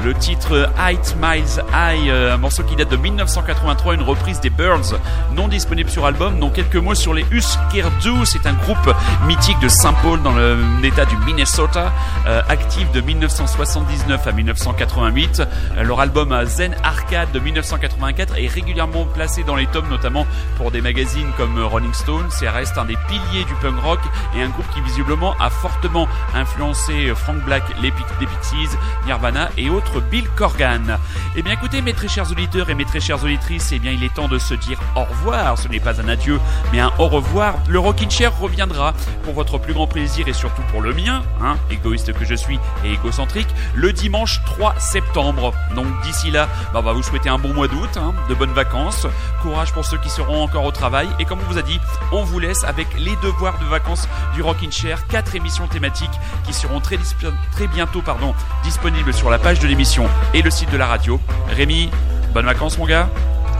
le 0.04 0.14
titre 0.14 0.68
Eight 0.88 1.14
Miles 1.20 1.62
High, 1.72 2.10
un 2.10 2.38
morceau 2.38 2.64
qui 2.64 2.74
date 2.74 2.90
de 2.90 2.96
1983, 2.96 3.94
une 3.94 4.02
reprise 4.02 4.40
des 4.40 4.50
Birds, 4.50 4.98
non 5.36 5.46
disponible 5.46 5.90
sur 5.90 6.06
album. 6.06 6.40
Donc 6.40 6.54
quelques 6.54 6.76
mots 6.76 6.94
sur 6.96 7.14
les 7.14 7.24
Husker 7.30 7.84
Du, 8.02 8.24
c'est 8.24 8.46
un 8.46 8.54
groupe 8.54 8.94
mythique 9.26 9.60
de 9.60 9.68
Saint 9.68 9.92
Paul 10.02 10.20
dans 10.22 10.34
l'état 10.82 11.04
du 11.04 11.16
Minnesota, 11.18 11.92
euh, 12.26 12.40
actif 12.48 12.90
de 12.92 13.00
1979 13.02 14.07
à 14.10 14.32
1988. 14.32 15.42
Euh, 15.76 15.82
leur 15.82 16.00
album 16.00 16.34
Zen 16.46 16.74
Arcade 16.82 17.30
de 17.32 17.40
1984 17.40 18.38
est 18.38 18.46
régulièrement 18.46 19.04
placé 19.04 19.44
dans 19.44 19.54
les 19.54 19.66
tomes, 19.66 19.88
notamment 19.88 20.26
pour 20.56 20.70
des 20.70 20.80
magazines 20.80 21.30
comme 21.36 21.58
Rolling 21.62 21.92
Stone. 21.92 22.26
Ça 22.30 22.50
reste 22.50 22.78
un 22.78 22.86
des 22.86 22.96
piliers 23.06 23.44
du 23.44 23.54
punk 23.60 23.78
rock 23.82 24.00
et 24.36 24.42
un 24.42 24.48
groupe 24.48 24.68
qui 24.72 24.80
visiblement 24.80 25.34
a 25.40 25.50
fortement 25.50 26.08
influencé 26.34 27.12
Frank 27.14 27.44
Black, 27.44 27.62
les 27.82 27.92
des 28.20 28.26
Pixies, 28.26 28.76
Nirvana 29.06 29.50
et 29.56 29.68
autres 29.68 30.00
Bill 30.00 30.26
Corgan. 30.36 30.98
Eh 31.36 31.42
bien 31.42 31.52
écoutez 31.52 31.82
mes 31.82 31.92
très 31.92 32.08
chers 32.08 32.30
auditeurs 32.30 32.70
et 32.70 32.74
mes 32.74 32.84
très 32.84 33.00
chères 33.00 33.22
auditrices, 33.22 33.72
eh 33.72 33.78
bien 33.78 33.92
il 33.92 34.02
est 34.04 34.14
temps 34.14 34.28
de 34.28 34.38
se 34.38 34.54
dire 34.54 34.78
au 34.96 35.04
revoir. 35.04 35.58
Ce 35.58 35.68
n'est 35.68 35.80
pas 35.80 36.00
un 36.00 36.08
adieu, 36.08 36.40
mais 36.72 36.80
un 36.80 36.92
au 36.98 37.08
revoir. 37.08 37.56
Le 37.68 37.78
Rockin' 37.78 38.10
Chair 38.10 38.38
reviendra 38.38 38.94
pour 39.24 39.34
votre 39.34 39.58
plus 39.58 39.74
grand 39.74 39.86
plaisir 39.86 40.28
et 40.28 40.32
surtout 40.32 40.62
pour 40.70 40.80
le 40.80 40.94
mien, 40.94 41.22
hein, 41.42 41.56
égoïste 41.70 42.12
que 42.12 42.24
je 42.24 42.34
suis 42.34 42.58
et 42.84 42.92
égocentrique, 42.92 43.48
le 43.74 43.87
dimanche 43.92 44.40
3 44.44 44.74
septembre. 44.78 45.52
Donc 45.74 45.86
d'ici 46.02 46.30
là, 46.30 46.48
bah, 46.72 46.80
on 46.80 46.82
va 46.82 46.92
vous 46.92 47.02
souhaiter 47.02 47.28
un 47.28 47.38
bon 47.38 47.52
mois 47.54 47.68
d'août, 47.68 47.96
hein, 47.96 48.14
de 48.28 48.34
bonnes 48.34 48.52
vacances, 48.52 49.06
courage 49.42 49.72
pour 49.72 49.84
ceux 49.84 49.98
qui 49.98 50.10
seront 50.10 50.42
encore 50.42 50.64
au 50.64 50.72
travail 50.72 51.08
et 51.18 51.24
comme 51.24 51.38
on 51.40 51.52
vous 51.52 51.58
a 51.58 51.62
dit, 51.62 51.80
on 52.12 52.24
vous 52.24 52.38
laisse 52.38 52.64
avec 52.64 52.86
les 52.98 53.16
devoirs 53.22 53.58
de 53.58 53.64
vacances 53.64 54.08
du 54.34 54.42
Rockin' 54.42 54.72
Chair, 54.72 55.06
quatre 55.06 55.34
émissions 55.34 55.66
thématiques 55.66 56.08
qui 56.44 56.52
seront 56.52 56.80
très 56.80 57.66
bientôt 57.66 58.02
pardon, 58.02 58.34
disponibles 58.64 59.12
sur 59.12 59.30
la 59.30 59.38
page 59.38 59.60
de 59.60 59.66
l'émission 59.66 60.06
et 60.34 60.42
le 60.42 60.50
site 60.50 60.70
de 60.70 60.76
la 60.76 60.86
radio. 60.86 61.20
Rémi, 61.48 61.90
bonnes 62.32 62.46
vacances 62.46 62.78
mon 62.78 62.86
gars. 62.86 63.08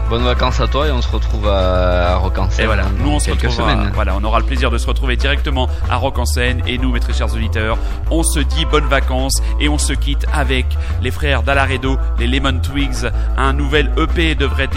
Bonnes 0.09 0.23
vacances 0.23 0.59
à 0.59 0.67
toi 0.67 0.87
et 0.87 0.91
on 0.91 1.03
se 1.03 1.11
retrouve 1.11 1.47
à, 1.47 2.13
à 2.13 2.15
Rock 2.15 2.39
en 2.39 2.49
Seine 2.49 2.63
Et 2.63 2.65
voilà, 2.65 2.85
nous 2.97 3.11
on 3.11 3.19
se 3.19 3.29
retrouvera, 3.29 3.73
semaines. 3.73 3.91
voilà, 3.93 4.15
on 4.15 4.23
aura 4.23 4.39
le 4.39 4.45
plaisir 4.45 4.71
de 4.71 4.79
se 4.79 4.87
retrouver 4.87 5.15
directement 5.17 5.69
à 5.87 5.97
Rock 5.97 6.17
en 6.17 6.25
Seine 6.25 6.63
et 6.65 6.79
nous, 6.79 6.91
mes 6.91 6.99
très 6.99 7.13
chers 7.13 7.31
auditeurs, 7.31 7.77
on 8.09 8.23
se 8.23 8.39
dit 8.39 8.65
bonnes 8.65 8.87
vacances 8.87 9.39
et 9.59 9.69
on 9.69 9.77
se 9.77 9.93
quitte 9.93 10.25
avec 10.33 10.65
les 11.03 11.11
frères 11.11 11.43
Dalaredo, 11.43 11.97
les 12.17 12.25
Lemon 12.25 12.59
Twigs. 12.59 13.05
Un 13.37 13.53
nouvel 13.53 13.91
EP 13.97 14.33
devrait 14.33 14.69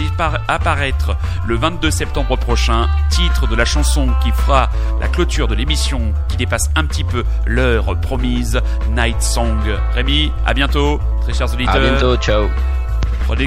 apparaître 0.47 1.15
le 1.47 1.55
22 1.55 1.89
septembre 1.89 2.37
prochain, 2.37 2.87
titre 3.09 3.47
de 3.47 3.55
la 3.55 3.65
chanson 3.65 4.09
qui 4.23 4.31
fera 4.31 4.69
la 5.01 5.07
clôture 5.07 5.47
de 5.47 5.55
l'émission 5.55 6.13
qui 6.29 6.37
dépasse 6.37 6.69
un 6.75 6.85
petit 6.85 7.03
peu 7.03 7.23
l'heure 7.47 7.99
promise, 8.01 8.61
Night 8.91 9.21
Song. 9.21 9.57
Rémi, 9.95 10.31
à 10.45 10.53
bientôt, 10.53 10.99
très 11.21 11.33
chers 11.33 11.51
auditeurs. 11.51 11.75
À 11.75 11.79
bientôt, 11.79 12.15
ciao. 12.17 12.45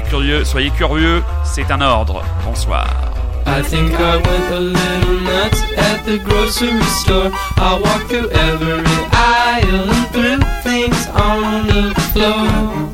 Curieux, 0.09 0.43
soyez 0.43 0.71
curieux, 0.71 1.23
c'est 1.43 1.69
un 1.71 1.81
ordre. 1.81 2.23
Bonsoir. 2.45 2.87
I 3.45 3.61
think 3.61 3.93
I 3.93 4.17
went 4.17 4.51
a 4.51 4.59
little 4.59 5.19
nuts 5.21 5.61
at 5.77 6.03
the 6.05 6.17
grocery 6.19 6.81
store. 7.01 7.31
I 7.57 7.79
walked 7.81 8.09
through 8.09 8.29
every 8.29 8.83
aisle 9.11 9.87
things 10.63 11.07
on 11.07 11.67
the. 11.67 11.93
Floor. 12.13 12.87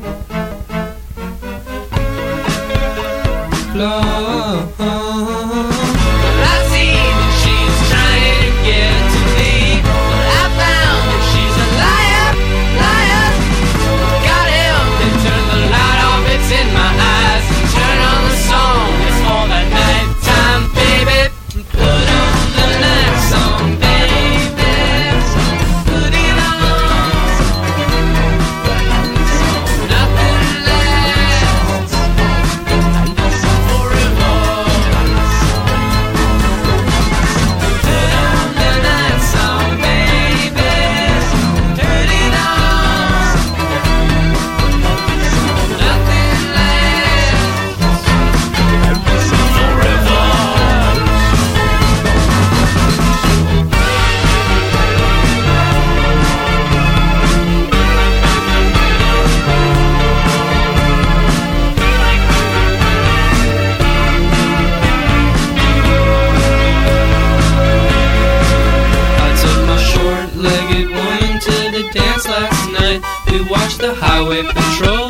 Highway 74.24 74.42
patrol 74.42 75.03